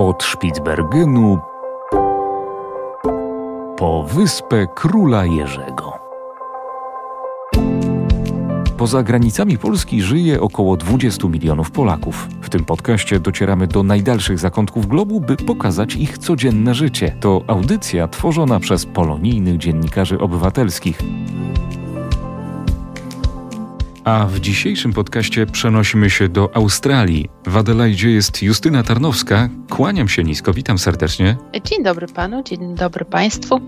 Od 0.00 0.22
Spitsbergenu 0.22 1.38
po 3.76 4.04
wyspę 4.04 4.66
Króla 4.74 5.24
Jerzego. 5.24 5.92
Poza 8.76 9.02
granicami 9.02 9.58
Polski 9.58 10.02
żyje 10.02 10.40
około 10.40 10.76
20 10.76 11.28
milionów 11.28 11.70
Polaków. 11.70 12.28
W 12.42 12.50
tym 12.50 12.64
podcaście 12.64 13.20
docieramy 13.20 13.66
do 13.66 13.82
najdalszych 13.82 14.38
zakątków 14.38 14.86
globu, 14.86 15.20
by 15.20 15.36
pokazać 15.36 15.96
ich 15.96 16.18
codzienne 16.18 16.74
życie. 16.74 17.16
To 17.20 17.42
audycja 17.46 18.08
tworzona 18.08 18.60
przez 18.60 18.86
polonijnych 18.86 19.58
dziennikarzy 19.58 20.18
obywatelskich. 20.18 21.02
A 24.04 24.26
w 24.26 24.40
dzisiejszym 24.40 24.92
podcaście 24.92 25.46
przenosimy 25.46 26.10
się 26.10 26.28
do 26.28 26.56
Australii. 26.56 27.28
W 27.46 27.56
Adelaidzie 27.56 28.10
jest 28.10 28.42
Justyna 28.42 28.82
Tarnowska. 28.82 29.48
Kłaniam 29.70 30.08
się 30.08 30.24
nisko, 30.24 30.52
witam 30.52 30.78
serdecznie. 30.78 31.36
Dzień 31.64 31.84
dobry 31.84 32.06
panu, 32.06 32.42
dzień 32.42 32.74
dobry 32.74 33.04
państwu. 33.04 33.60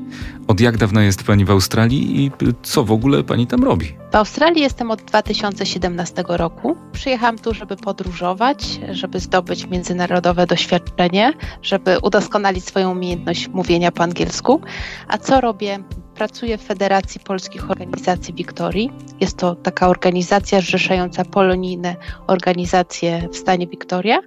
Od 0.49 0.61
jak 0.61 0.77
dawna 0.77 1.03
jest 1.03 1.23
pani 1.23 1.45
w 1.45 1.51
Australii 1.51 2.25
i 2.25 2.31
co 2.63 2.85
w 2.85 2.93
ogóle 2.93 3.25
pani 3.25 3.47
tam 3.47 3.65
robi? 3.65 3.87
W 4.13 4.17
Australii 4.17 4.63
jestem 4.63 4.91
od 4.91 5.03
2017 5.03 6.25
roku. 6.29 6.77
Przyjechałam 6.93 7.39
tu, 7.39 7.55
żeby 7.55 7.77
podróżować, 7.77 8.81
żeby 8.91 9.21
zdobyć 9.21 9.67
międzynarodowe 9.67 10.47
doświadczenie, 10.47 11.33
żeby 11.63 11.99
udoskonalić 12.03 12.65
swoją 12.65 12.91
umiejętność 12.91 13.49
mówienia 13.49 13.93
po 13.93 14.03
angielsku. 14.03 14.61
A 15.09 15.19
co 15.19 15.41
robię? 15.41 15.79
Pracuję 16.15 16.59
w 16.59 16.63
Federacji 16.63 17.21
Polskich 17.21 17.71
Organizacji 17.71 18.35
Wiktorii. 18.35 18.91
Jest 19.21 19.37
to 19.37 19.55
taka 19.55 19.89
organizacja 19.89 20.61
zrzeszająca 20.61 21.25
polonijne 21.25 21.97
organizacje 22.27 23.29
w 23.33 23.37
stanie 23.37 23.67
Wiktoria. 23.67 24.21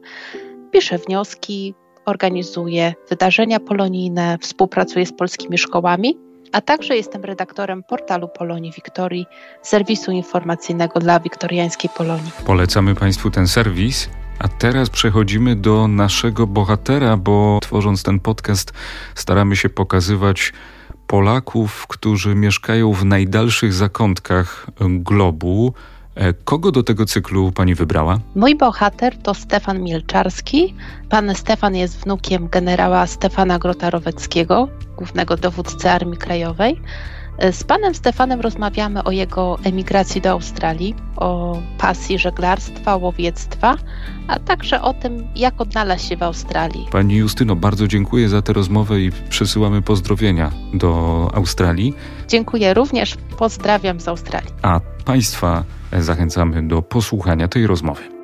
Piszę 0.71 0.97
wnioski, 0.97 1.73
organizuję 2.05 2.93
wydarzenia 3.09 3.59
polonijne, 3.59 4.37
współpracuję 4.41 5.05
z 5.05 5.13
polskimi 5.13 5.57
szkołami, 5.57 6.17
a 6.51 6.61
także 6.61 6.95
jestem 6.95 7.23
redaktorem 7.23 7.83
portalu 7.83 8.27
Polonii 8.27 8.71
Wiktorii, 8.71 9.25
serwisu 9.61 10.11
informacyjnego 10.11 10.99
dla 10.99 11.19
wiktoriańskiej 11.19 11.89
Polonii. 11.97 12.31
Polecamy 12.45 12.95
Państwu 12.95 13.31
ten 13.31 13.47
serwis. 13.47 14.09
A 14.39 14.47
teraz 14.47 14.89
przechodzimy 14.89 15.55
do 15.55 15.87
naszego 15.87 16.47
bohatera, 16.47 17.17
bo 17.17 17.59
tworząc 17.61 18.03
ten 18.03 18.19
podcast 18.19 18.73
staramy 19.15 19.55
się 19.55 19.69
pokazywać 19.69 20.53
Polaków, 21.15 21.87
którzy 21.87 22.35
mieszkają 22.35 22.93
w 22.93 23.05
najdalszych 23.05 23.73
zakątkach 23.73 24.67
globu. 24.79 25.73
E, 26.15 26.33
kogo 26.33 26.71
do 26.71 26.83
tego 26.83 27.05
cyklu 27.05 27.51
pani 27.51 27.75
wybrała? 27.75 28.19
Mój 28.35 28.55
bohater 28.55 29.17
to 29.17 29.33
Stefan 29.33 29.81
Mielczarski. 29.81 30.75
Pan 31.09 31.35
Stefan 31.35 31.75
jest 31.75 32.03
wnukiem 32.03 32.49
generała 32.49 33.07
Stefana 33.07 33.59
Grota-Roweckiego, 33.59 34.67
głównego 34.97 35.37
dowódcy 35.37 35.89
Armii 35.89 36.17
Krajowej. 36.17 36.81
Z 37.51 37.63
panem 37.63 37.95
Stefanem 37.95 38.41
rozmawiamy 38.41 39.03
o 39.03 39.11
jego 39.11 39.57
emigracji 39.63 40.21
do 40.21 40.29
Australii, 40.29 40.95
o 41.15 41.61
pasji 41.77 42.19
żeglarstwa, 42.19 42.95
łowiectwa, 42.95 43.75
a 44.27 44.39
także 44.39 44.81
o 44.81 44.93
tym, 44.93 45.27
jak 45.35 45.61
odnalazł 45.61 46.07
się 46.07 46.17
w 46.17 46.23
Australii. 46.23 46.87
Pani 46.91 47.15
Justyno, 47.15 47.55
bardzo 47.55 47.87
dziękuję 47.87 48.29
za 48.29 48.41
tę 48.41 48.53
rozmowę 48.53 49.01
i 49.01 49.11
przesyłamy 49.29 49.81
pozdrowienia 49.81 50.51
do 50.73 51.29
Australii. 51.33 51.93
Dziękuję 52.27 52.73
również, 52.73 53.17
pozdrawiam 53.37 53.99
z 53.99 54.07
Australii. 54.07 54.51
A 54.61 54.79
Państwa 55.05 55.63
zachęcamy 55.99 56.67
do 56.67 56.81
posłuchania 56.81 57.47
tej 57.47 57.67
rozmowy. 57.67 58.14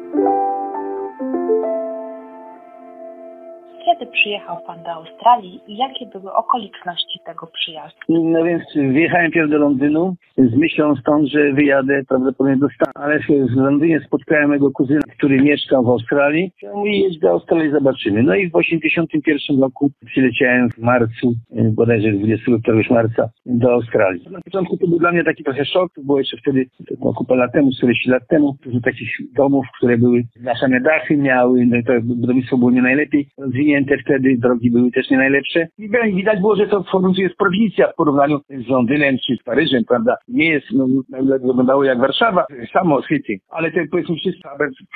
Przyjechał 4.21 4.57
Pan 4.67 4.83
do 4.83 4.91
Australii 4.91 5.59
i 5.67 5.77
jakie 5.77 6.05
były 6.05 6.33
okoliczności 6.33 7.19
tego 7.25 7.47
przyjazdu? 7.47 7.99
No 8.09 8.43
więc 8.43 8.63
wjechałem 8.93 9.31
pierw 9.31 9.49
do 9.49 9.57
Londynu 9.57 10.15
z 10.37 10.55
myślą 10.55 10.95
stąd, 10.95 11.27
że 11.27 11.53
wyjadę 11.53 12.01
prawdopodobnie 12.07 12.57
do 12.57 12.67
Stanów, 12.69 12.93
ale 12.95 13.19
w 13.19 13.55
Londynie 13.55 13.99
spotkałem 13.99 14.47
mojego 14.47 14.71
kuzyna, 14.71 15.01
który 15.17 15.41
mieszkał 15.41 15.83
w 15.83 15.89
Australii. 15.89 16.51
Ja 16.61 16.73
mówi, 16.73 17.01
jedź 17.01 17.19
do 17.19 17.29
Australii, 17.29 17.71
zobaczymy. 17.71 18.23
No 18.23 18.35
i 18.35 18.49
w 18.49 18.55
81 18.55 19.61
roku 19.61 19.91
przyleciałem 20.05 20.69
w 20.69 20.77
marcu, 20.77 21.33
e, 21.55 21.63
bodajże 21.63 22.11
24 22.11 22.83
marca 22.89 23.29
do 23.45 23.73
Australii. 23.73 24.25
Na 24.31 24.41
początku 24.41 24.77
to 24.77 24.87
był 24.87 24.99
dla 24.99 25.11
mnie 25.11 25.23
taki 25.23 25.43
trochę 25.43 25.65
szok, 25.65 25.91
było 26.03 26.19
jeszcze 26.19 26.37
wtedy, 26.37 26.65
to 27.03 27.13
kupę 27.13 27.35
lat 27.35 27.51
temu, 27.53 27.71
40 27.77 28.09
lat 28.09 28.27
temu, 28.27 28.55
dużo 28.65 28.79
takich 28.79 29.09
domów, 29.35 29.65
które 29.77 29.97
były, 29.97 30.23
zaszane 30.43 30.81
dachy 30.81 31.17
miały, 31.17 31.65
no 31.65 31.77
to 31.87 31.93
budownictwo 32.01 32.57
było 32.57 32.71
nie 32.71 32.81
najlepiej 32.81 33.27
rozwinięte, 33.37 33.97
te 34.10 34.10
wtedy 34.11 34.37
drogi 34.37 34.71
były 34.71 34.91
też 34.91 35.09
nie 35.09 35.17
najlepsze. 35.17 35.67
I 35.77 35.89
widać 36.15 36.39
było, 36.39 36.55
że 36.55 36.67
to 36.67 36.83
w 36.83 37.17
jest 37.17 37.35
prowincja 37.35 37.87
w 37.87 37.95
porównaniu 37.95 38.39
z 38.49 38.67
Londynem 38.67 39.17
czy 39.27 39.35
z 39.41 39.43
Paryżem, 39.43 39.83
prawda? 39.87 40.15
Nie 40.27 40.49
jest, 40.49 40.67
no, 40.73 40.87
wyglądało 41.31 41.83
jak 41.83 41.99
Warszawa, 41.99 42.45
samo 42.73 43.01
City, 43.01 43.37
ale 43.49 43.71
te 43.71 43.85
powiedzmy 43.91 44.15
wszyscy 44.15 44.41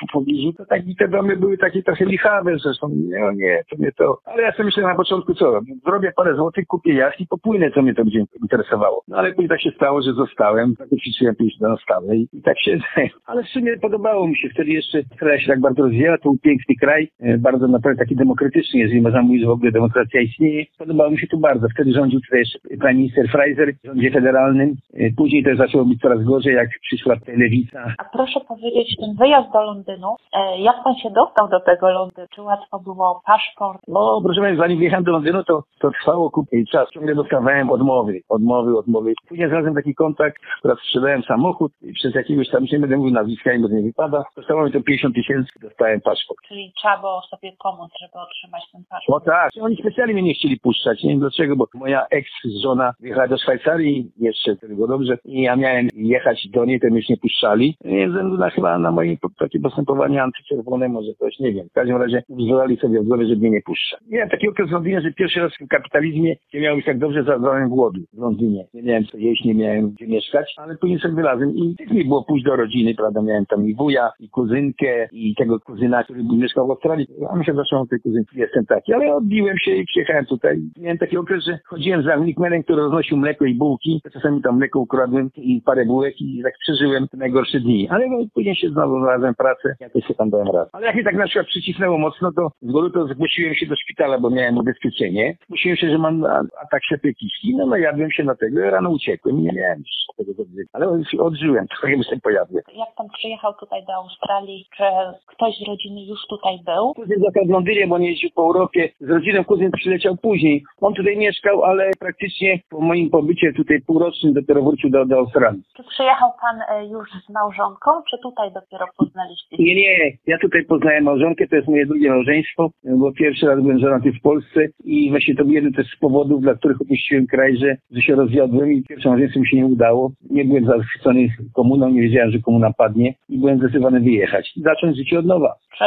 w 0.08 0.12
pobliżu, 0.12 0.52
to 0.52 0.66
tak, 0.66 0.82
te 0.98 1.08
domy 1.08 1.36
były 1.36 1.58
takie 1.58 1.82
trochę 1.82 2.04
lichawe 2.04 2.58
zresztą, 2.58 2.88
nie, 2.88 3.20
no 3.20 3.32
nie, 3.32 3.62
to 3.70 3.76
nie 3.78 3.92
to. 3.92 4.18
Ale 4.24 4.42
ja 4.42 4.52
sobie 4.52 4.64
myślałem 4.64 4.90
na 4.90 4.96
początku, 4.96 5.34
co, 5.34 5.60
zrobię 5.86 6.12
parę 6.16 6.36
złotych, 6.36 6.66
kupię 6.66 6.94
jacht 6.94 7.20
i 7.20 7.26
popłynę, 7.26 7.70
co 7.70 7.82
mnie 7.82 7.94
to 7.94 8.04
będzie 8.04 8.24
interesowało. 8.42 9.02
No 9.08 9.16
ale 9.16 9.30
później 9.30 9.48
tak 9.48 9.60
się 9.60 9.70
stało, 9.70 10.02
że 10.02 10.12
zostałem, 10.12 10.76
tak 10.76 10.88
ćwiczyłem 10.88 11.36
pięć 11.36 11.60
na 11.60 11.76
stałe 11.76 12.16
i, 12.16 12.28
i 12.32 12.42
tak 12.42 12.60
się, 12.60 12.78
ale 13.26 13.44
w 13.44 13.48
sumie 13.48 13.76
podobało 13.76 14.28
mi 14.28 14.36
się, 14.36 14.48
wtedy 14.48 14.70
jeszcze 14.70 15.02
kraja 15.18 15.40
się 15.40 15.46
tak 15.46 15.60
bardzo 15.60 15.82
rozwijała, 15.82 16.18
to 16.18 16.22
był 16.22 16.38
piękny 16.38 16.74
kraj, 16.80 17.08
e, 17.20 17.38
bardzo 17.38 17.68
naprawdę 17.68 17.98
taki 17.98 18.16
demokratyczny 18.16 18.80
jeżeli 18.80 19.00
można 19.06 19.22
mówić, 19.22 19.40
że 19.40 19.46
w 19.46 19.50
ogóle 19.50 19.72
demokracja 19.72 20.20
istnieje. 20.20 20.64
Podobało 20.78 21.10
mi 21.10 21.18
się 21.18 21.26
tu 21.26 21.38
bardzo. 21.38 21.66
Wtedy 21.74 21.92
rządził 21.92 22.20
jeszcze 22.32 22.58
pan 22.82 22.96
minister 22.96 23.28
Fraser 23.28 23.74
w 23.74 23.86
rządzie 23.86 24.10
federalnym. 24.10 24.76
Y, 24.94 25.14
później 25.16 25.44
też 25.44 25.58
zaczęło 25.58 25.84
być 25.84 26.00
coraz 26.00 26.22
gorzej, 26.22 26.54
jak 26.54 26.68
przyszła 26.82 27.14
lewica. 27.36 27.94
A 27.98 28.04
proszę 28.04 28.40
powiedzieć, 28.40 28.96
ten 29.00 29.14
wyjazd 29.14 29.52
do 29.52 29.62
Londynu, 29.62 30.16
e, 30.32 30.60
jak 30.60 30.76
pan 30.84 30.94
się 30.94 31.10
dostał 31.10 31.48
do 31.48 31.60
tego 31.60 31.90
Londynu? 31.90 32.28
Czy 32.34 32.42
łatwo 32.42 32.78
było 32.80 33.22
paszport? 33.26 33.80
No, 33.88 34.20
proszę 34.24 34.40
państwa, 34.40 34.64
zanim 34.64 34.78
wjechałem 34.78 35.04
do 35.04 35.12
Londynu, 35.12 35.44
to, 35.44 35.62
to 35.80 35.90
trwało 35.90 36.30
kupę 36.30 36.56
czas. 36.72 36.90
Ciągle 36.90 37.14
dostawałem 37.14 37.70
odmowy, 37.70 38.20
odmowy, 38.28 38.78
odmowy. 38.78 39.12
Później 39.28 39.48
znalazłem 39.48 39.74
taki 39.74 39.94
kontakt, 39.94 40.42
akurat 40.58 40.78
sprzedałem 40.78 41.22
samochód 41.22 41.72
i 41.82 41.92
przez 41.92 42.14
jakiegoś 42.14 42.50
tam, 42.50 42.64
nie 42.72 42.78
będę 42.78 42.96
mówił 42.96 43.14
nazwiska, 43.14 43.50
bo 43.62 43.68
nie 43.68 43.82
wypada, 43.82 44.24
dostało 44.36 44.64
mi 44.64 44.72
to 44.72 44.80
50 44.80 45.14
tysięcy, 45.14 45.52
dostałem 45.62 46.00
paszport. 46.00 46.38
Czyli 46.48 46.72
trzeba 46.76 46.98
było 46.98 47.22
sobie 47.22 47.52
pomóc, 47.62 47.90
żeby 48.00 48.12
otrzymać 48.14 48.62
ten 48.72 48.84
no 49.08 49.20
tak, 49.20 49.50
oni 49.60 49.76
specjalnie 49.76 50.14
mnie 50.14 50.22
nie 50.22 50.34
chcieli 50.34 50.60
puszczać, 50.60 51.02
nie 51.02 51.10
wiem 51.10 51.20
dlaczego, 51.20 51.56
bo 51.56 51.66
moja 51.74 52.06
ex-żona 52.10 52.92
wyjechała 53.00 53.28
do 53.28 53.38
Szwajcarii, 53.38 54.10
jeszcze 54.18 54.56
wtedy 54.56 54.74
było 54.74 54.88
dobrze, 54.88 55.18
i 55.24 55.42
ja 55.42 55.56
miałem 55.56 55.88
jechać 55.94 56.48
do 56.52 56.64
niej, 56.64 56.80
to 56.80 56.86
mnie 56.86 56.96
już 56.96 57.08
nie 57.08 57.16
puszczali. 57.16 57.76
Nie 57.84 58.08
względu 58.08 58.36
na 58.38 58.50
chyba 58.50 58.78
na 58.78 58.90
moje 58.90 59.16
takie 59.38 59.60
postępowanie 59.60 60.22
antyczerwone, 60.22 60.88
może 60.88 61.14
coś, 61.14 61.38
nie 61.38 61.52
wiem. 61.52 61.68
W 61.68 61.72
każdym 61.72 61.96
razie 61.96 62.22
wywołali 62.28 62.76
sobie 62.76 63.00
w 63.00 63.06
głowie, 63.06 63.26
że 63.26 63.36
mnie 63.36 63.50
nie 63.50 63.62
puszcza. 63.62 63.96
Miałem 64.10 64.28
taki 64.28 64.48
okres 64.48 64.68
w 64.68 64.72
Londynie, 64.72 65.00
że 65.00 65.12
pierwszy 65.12 65.40
raz 65.40 65.52
w 65.54 65.68
kapitalizmie 65.68 66.36
nie 66.54 66.60
miałem 66.60 66.82
tak 66.82 66.98
dobrze 66.98 67.24
zadałem 67.24 67.68
głodu 67.68 68.00
w 68.12 68.18
Londynie. 68.18 68.66
Nie 68.74 68.82
miałem 68.82 69.04
co 69.06 69.18
jeść, 69.18 69.44
nie 69.44 69.54
miałem 69.54 69.90
gdzie 69.90 70.06
mieszkać, 70.06 70.54
ale 70.56 70.76
później 70.76 70.98
sobie 70.98 71.14
wylazłem 71.14 71.56
i 71.56 71.76
mi 71.90 72.04
było 72.04 72.24
pójść 72.24 72.44
do 72.44 72.56
rodziny, 72.56 72.94
prawda, 72.94 73.22
miałem 73.22 73.46
tam 73.46 73.68
i 73.68 73.74
wuja, 73.74 74.10
i 74.20 74.28
kuzynkę, 74.28 75.08
i 75.12 75.34
tego 75.34 75.60
kuzyna, 75.60 76.04
który 76.04 76.24
mieszkał 76.24 76.66
w 76.66 76.70
Australii. 76.70 77.06
A 77.30 77.36
mi 77.36 77.44
się 77.44 77.54
zaczął 77.54 77.86
tej 77.86 78.00
kuzynki, 78.00 78.38
jestem 78.38 78.66
taki 78.66 78.85
ale 78.94 79.14
odbiłem 79.14 79.58
się 79.58 79.70
i 79.70 79.84
przyjechałem 79.84 80.26
tutaj. 80.26 80.58
Miałem 80.76 80.98
taki 80.98 81.16
okres, 81.16 81.44
że 81.44 81.58
chodziłem 81.64 82.02
za 82.02 82.16
Milkmanem, 82.16 82.62
który 82.62 82.82
roznosił 82.82 83.16
mleko 83.16 83.44
i 83.44 83.54
bułki. 83.54 84.00
Czasami 84.12 84.42
tam 84.42 84.56
mleko 84.56 84.80
ukradłem 84.80 85.30
i 85.36 85.62
parę 85.62 85.84
bułek 85.84 86.20
i 86.20 86.42
tak 86.42 86.54
przeżyłem 86.58 87.08
te 87.08 87.16
najgorsze 87.16 87.60
dni. 87.60 87.88
Ale 87.90 88.08
no, 88.08 88.18
później 88.34 88.56
się 88.56 88.68
znowu 88.68 88.98
znalazłem 88.98 89.34
pracę, 89.34 89.76
jakoś 89.80 90.06
się 90.06 90.14
tam 90.14 90.30
dałem 90.30 90.48
raz. 90.48 90.68
Ale 90.72 90.86
jak 90.86 90.96
mi 90.96 91.04
tak 91.04 91.14
na 91.14 91.24
przykład 91.24 91.46
przycisnęło 91.46 91.98
mocno, 91.98 92.32
to 92.32 92.50
z 92.62 92.72
góry 92.72 92.90
to 92.90 93.06
zgłosiłem 93.06 93.54
się 93.54 93.66
do 93.66 93.76
szpitala, 93.76 94.18
bo 94.18 94.30
miałem 94.30 94.58
ubezpieczenie. 94.58 95.36
Zgłosiłem 95.44 95.76
się, 95.76 95.90
że 95.90 95.98
mam 95.98 96.24
atak 96.62 96.84
ślepej 96.84 97.14
kiszki. 97.14 97.56
No 97.56 97.66
najadłem 97.66 98.10
się 98.10 98.24
na 98.24 98.34
tego 98.34 98.60
i 98.60 98.70
rano 98.70 98.90
uciekłem. 98.90 99.42
Nie 99.42 99.52
miałem 99.52 99.82
tego 100.16 100.42
odżyć. 100.42 100.68
Ale 100.72 100.86
odżyłem, 101.18 101.66
trochę 101.80 101.96
mi 101.96 102.04
się 102.04 102.16
pojawił. 102.22 102.56
Jak 102.56 102.94
pan 102.96 103.08
przyjechał 103.08 103.54
tutaj 103.54 103.84
do 103.86 103.92
Australii, 103.94 104.66
czy 104.76 104.84
ktoś 105.26 105.58
z 105.58 105.68
rodziny 105.68 106.04
już 106.04 106.20
tutaj 106.28 106.58
był? 106.64 106.94
Kuzyn 106.94 107.20
w 107.46 107.50
Londynie, 107.50 107.86
bo 107.86 107.98
nie 107.98 108.10
jeździł 108.10 108.30
po 108.34 108.42
Europie, 108.42 108.75
z 109.00 109.10
rodziną 109.10 109.44
kuzyn 109.44 109.70
przyleciał 109.70 110.16
później. 110.16 110.64
On 110.80 110.94
tutaj 110.94 111.16
mieszkał, 111.16 111.64
ale 111.64 111.90
praktycznie 112.00 112.60
po 112.70 112.80
moim 112.80 113.10
pobycie 113.10 113.52
tutaj 113.52 113.80
półrocznym 113.86 114.32
dopiero 114.32 114.62
wrócił 114.62 114.90
do, 114.90 115.04
do 115.06 115.16
Australii. 115.16 115.62
Czy 115.76 115.82
przyjechał 115.84 116.30
pan 116.40 116.60
e, 116.68 116.86
już 116.86 117.08
z 117.26 117.32
małżonką, 117.32 117.90
czy 118.10 118.18
tutaj 118.22 118.52
dopiero 118.52 118.86
poznaliście? 118.96 119.56
Nie, 119.58 119.74
nie. 119.74 120.12
Ja 120.26 120.38
tutaj 120.38 120.64
poznałem 120.64 121.04
małżonkę, 121.04 121.48
to 121.48 121.56
jest 121.56 121.68
moje 121.68 121.86
drugie 121.86 122.10
małżeństwo, 122.10 122.70
bo 122.84 123.12
pierwszy 123.12 123.46
raz 123.46 123.60
byłem 123.60 123.78
żonaty 123.78 124.12
w 124.12 124.22
Polsce 124.22 124.66
i 124.84 125.10
właśnie 125.10 125.34
to 125.34 125.44
był 125.44 125.52
jeden 125.52 125.72
też 125.72 125.86
z 125.86 125.98
powodów, 125.98 126.42
dla 126.42 126.54
których 126.54 126.80
opuściłem 126.80 127.26
kraj, 127.26 127.56
że, 127.56 127.76
że 127.90 128.00
się 128.02 128.14
rozwiodłem 128.14 128.72
i 128.72 128.82
pierwsze 128.82 129.08
małżeństwo 129.08 129.40
mi 129.40 129.48
się 129.48 129.56
nie 129.56 129.66
udało. 129.66 130.10
Nie 130.30 130.44
byłem 130.44 130.66
zachwycony 130.66 131.28
komuną, 131.54 131.88
nie 131.88 132.02
wiedziałem, 132.02 132.30
że 132.30 132.38
komuna 132.38 132.72
padnie 132.72 133.14
i 133.28 133.38
byłem 133.38 133.58
zdecydowany 133.58 134.00
wyjechać 134.00 134.52
zacząć 134.56 134.96
życie 134.96 135.18
od 135.18 135.26
nowa. 135.26 135.54
Czy 135.78 135.84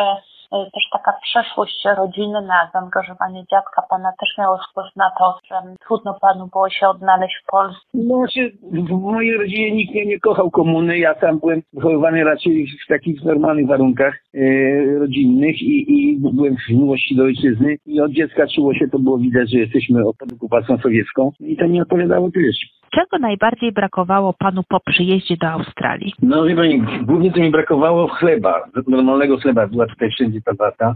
też 0.49 0.83
taka 0.91 1.13
przeszłość 1.21 1.85
rodzinna, 1.97 2.69
zaangażowanie 2.73 3.43
dziadka 3.51 3.81
pana 3.89 4.11
też 4.19 4.37
miało 4.37 4.59
wpływ 4.71 4.95
na 4.95 5.11
to, 5.19 5.37
że 5.49 5.55
trudno 5.87 6.17
panu 6.21 6.47
było 6.47 6.69
się 6.69 6.87
odnaleźć 6.87 7.35
w 7.43 7.51
Polsce? 7.51 7.79
No, 7.93 8.23
w 8.71 9.01
mojej 9.01 9.37
rodzinie 9.37 9.71
nikt 9.71 9.93
mnie 9.93 10.05
nie 10.05 10.19
kochał 10.19 10.51
komuny. 10.51 10.97
Ja 10.97 11.15
sam 11.19 11.39
byłem 11.39 11.61
wychowywany 11.73 12.23
raczej 12.23 12.67
w 12.85 12.87
takich 12.87 13.23
normalnych 13.23 13.67
warunkach 13.67 14.15
e, 14.33 14.39
rodzinnych 14.99 15.61
i, 15.61 15.85
i 15.93 16.17
byłem 16.19 16.55
w 16.67 16.69
miłości 16.69 17.15
do 17.15 17.23
ojczyzny 17.23 17.77
i 17.85 18.01
od 18.01 18.11
dziecka 18.11 18.47
czuło 18.47 18.73
się, 18.73 18.87
to 18.87 18.99
było 18.99 19.17
widać, 19.17 19.51
że 19.51 19.57
jesteśmy 19.59 20.03
pod 20.19 20.33
okupacją 20.33 20.77
sowiecką 20.77 21.31
i 21.39 21.57
to 21.57 21.65
nie 21.65 21.81
odpowiadało 21.81 22.31
też. 22.31 22.78
Czego 22.91 23.17
najbardziej 23.17 23.71
brakowało 23.71 24.33
panu 24.33 24.63
po 24.69 24.79
przyjeździe 24.79 25.37
do 25.37 25.47
Australii? 25.47 26.13
No 26.21 26.45
wie 26.45 26.55
pani, 26.55 26.83
głównie 27.01 27.31
to 27.31 27.39
mi 27.39 27.51
brakowało 27.51 28.07
chleba, 28.07 28.63
normalnego 28.87 29.37
chleba. 29.37 29.67
Była 29.67 29.87
tutaj 29.87 30.09
wszędzie 30.11 30.41
ta 30.41 30.53
wata. 30.53 30.95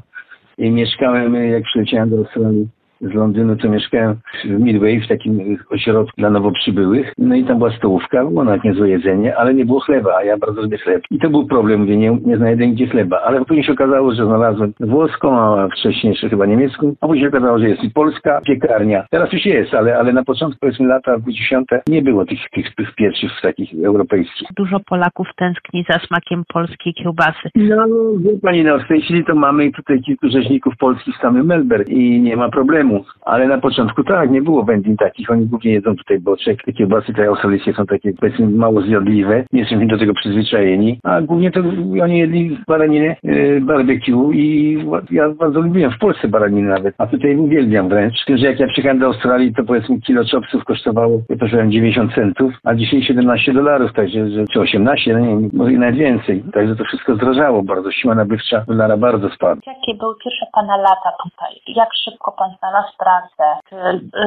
I 0.57 0.72
mieszkałem, 0.72 1.36
jak 1.36 1.63
przyleciałem 1.63 2.10
do 2.10 2.18
Australii, 2.18 2.68
z 3.03 3.13
Londynu, 3.13 3.55
to 3.55 3.69
mieszkałem 3.69 4.15
w 4.45 4.59
Midway, 4.59 5.01
w 5.01 5.07
takim 5.07 5.57
ośrodku 5.69 6.13
dla 6.17 6.29
nowo 6.29 6.51
przybyłych. 6.51 7.13
No 7.17 7.35
i 7.35 7.44
tam 7.44 7.57
była 7.57 7.71
stołówka, 7.71 8.25
było 8.25 8.44
nawet 8.44 8.63
niezłe 8.63 8.89
jedzenie, 8.89 9.38
ale 9.38 9.53
nie 9.53 9.65
było 9.65 9.79
chleba, 9.79 10.15
a 10.15 10.23
ja 10.23 10.38
bardzo 10.38 10.61
lubię 10.61 10.77
chleb. 10.77 11.03
I 11.11 11.19
to 11.19 11.29
był 11.29 11.47
problem, 11.47 11.79
mówię, 11.79 11.97
nie, 11.97 12.17
nie 12.25 12.38
znajdę 12.38 12.67
nigdzie 12.67 12.88
chleba. 12.88 13.21
Ale 13.21 13.45
później 13.45 13.63
się 13.63 13.73
okazało, 13.73 14.11
że 14.11 14.25
znalazłem 14.25 14.73
włoską, 14.79 15.38
a 15.38 15.67
wcześniej 15.67 16.11
jeszcze 16.11 16.29
chyba 16.29 16.45
niemiecką, 16.45 16.95
a 17.01 17.07
później 17.07 17.23
się 17.23 17.38
okazało, 17.38 17.59
że 17.59 17.69
jest 17.69 17.83
i 17.83 17.91
polska 17.91 18.41
piekarnia. 18.45 19.06
Teraz 19.11 19.33
już 19.33 19.45
jest, 19.45 19.73
ale, 19.73 19.97
ale 19.97 20.13
na 20.13 20.23
początku, 20.23 20.59
powiedzmy 20.59 20.88
lata 20.88 21.19
90. 21.19 21.69
nie 21.88 22.01
było 22.01 22.25
tych, 22.25 22.39
tych, 22.53 22.75
tych 22.75 22.95
pieczów 22.95 23.31
takich 23.41 23.69
europejskich. 23.85 24.47
Dużo 24.56 24.79
Polaków 24.79 25.27
tęskni 25.35 25.85
za 25.89 25.99
smakiem 25.99 26.44
polskiej 26.53 26.94
kiełbasy. 26.94 27.49
No, 27.56 27.85
wie 28.19 28.39
pani, 28.41 28.63
no 28.63 28.79
w 28.79 28.88
tej 28.88 29.01
chwili 29.01 29.25
to 29.25 29.35
mamy 29.35 29.71
tutaj 29.71 30.01
kilku 30.01 30.29
rzeźników 30.29 30.73
polskich 30.77 31.15
w 31.15 31.21
samym 31.21 31.45
Melbourne 31.45 31.94
i 31.94 32.21
nie 32.21 32.35
ma 32.35 32.49
problemu 32.49 32.93
ale 33.25 33.48
na 33.48 33.57
początku 33.57 34.04
tak, 34.04 34.31
nie 34.31 34.42
było 34.42 34.63
wędlin 34.63 34.98
takich. 34.98 35.31
Oni 35.31 35.45
głównie 35.45 35.72
jedzą 35.72 35.95
tutaj 35.95 36.19
boczek. 36.19 36.60
Kiełbasy 36.78 37.13
australijskie 37.28 37.74
są 37.74 37.86
takie 37.86 38.13
powiedzmy 38.13 38.48
mało 38.48 38.81
zjadliwe. 38.81 39.45
Nie 39.54 39.60
jesteśmy 39.60 39.88
do 39.88 39.98
tego 39.98 40.13
przyzwyczajeni. 40.13 41.00
A 41.04 41.22
głównie 41.22 41.51
to 41.51 41.60
oni 42.04 42.19
jedli 42.19 42.57
baraninę, 42.68 43.16
yy, 43.24 43.62
barbecue 43.62 44.31
i 44.34 44.78
ja 45.12 45.30
bardzo 45.30 45.60
lubiłem 45.60 45.92
w 45.92 46.00
Polsce 46.00 46.28
baraninę 46.28 46.69
nawet. 46.69 46.95
A 46.98 47.07
tutaj 47.07 47.36
uwielbiam 47.36 47.90
wręcz. 47.90 48.25
Tym, 48.25 48.38
że 48.38 48.45
jak 48.45 48.60
ja 48.60 48.68
przyjechałem 48.68 49.00
do 49.00 49.06
Australii, 49.06 49.54
to 49.54 49.63
powiedzmy 49.63 50.01
kilo 50.01 50.24
chopsów 50.31 50.63
kosztowało, 50.63 51.22
ja 51.30 51.38
pożyłem 51.38 51.72
90 51.72 52.13
centów, 52.13 52.54
a 52.63 52.75
dzisiaj 52.75 53.04
17 53.04 53.54
dolarów, 53.54 53.94
także, 53.94 54.30
że, 54.30 54.45
czy 54.54 54.60
18, 54.60 55.13
no 55.13 55.19
nie 55.19 55.28
wiem, 55.28 55.50
może 55.54 55.74
i 55.74 55.80
nawet 55.80 55.95
więcej. 55.95 56.44
Także 56.54 56.75
to 56.75 56.84
wszystko 56.84 57.16
zdrażało 57.16 57.63
bardzo. 57.63 57.92
Siła 57.92 58.16
nabywcza 58.16 58.63
dolara 58.68 58.98
bardzo 58.98 59.30
spadła. 59.30 59.62
Jakie 59.68 59.98
były 60.00 60.13
pierwsze 60.24 60.45
Pana 60.54 60.78
lata 60.78 61.12
tutaj? 61.24 61.51
Jak 61.68 61.90
szybko 62.04 62.31
Pan 62.31 62.50
znalazł 62.60 62.72
znalazł 62.73 62.97
pracę, 62.97 63.43
czy 63.69 63.75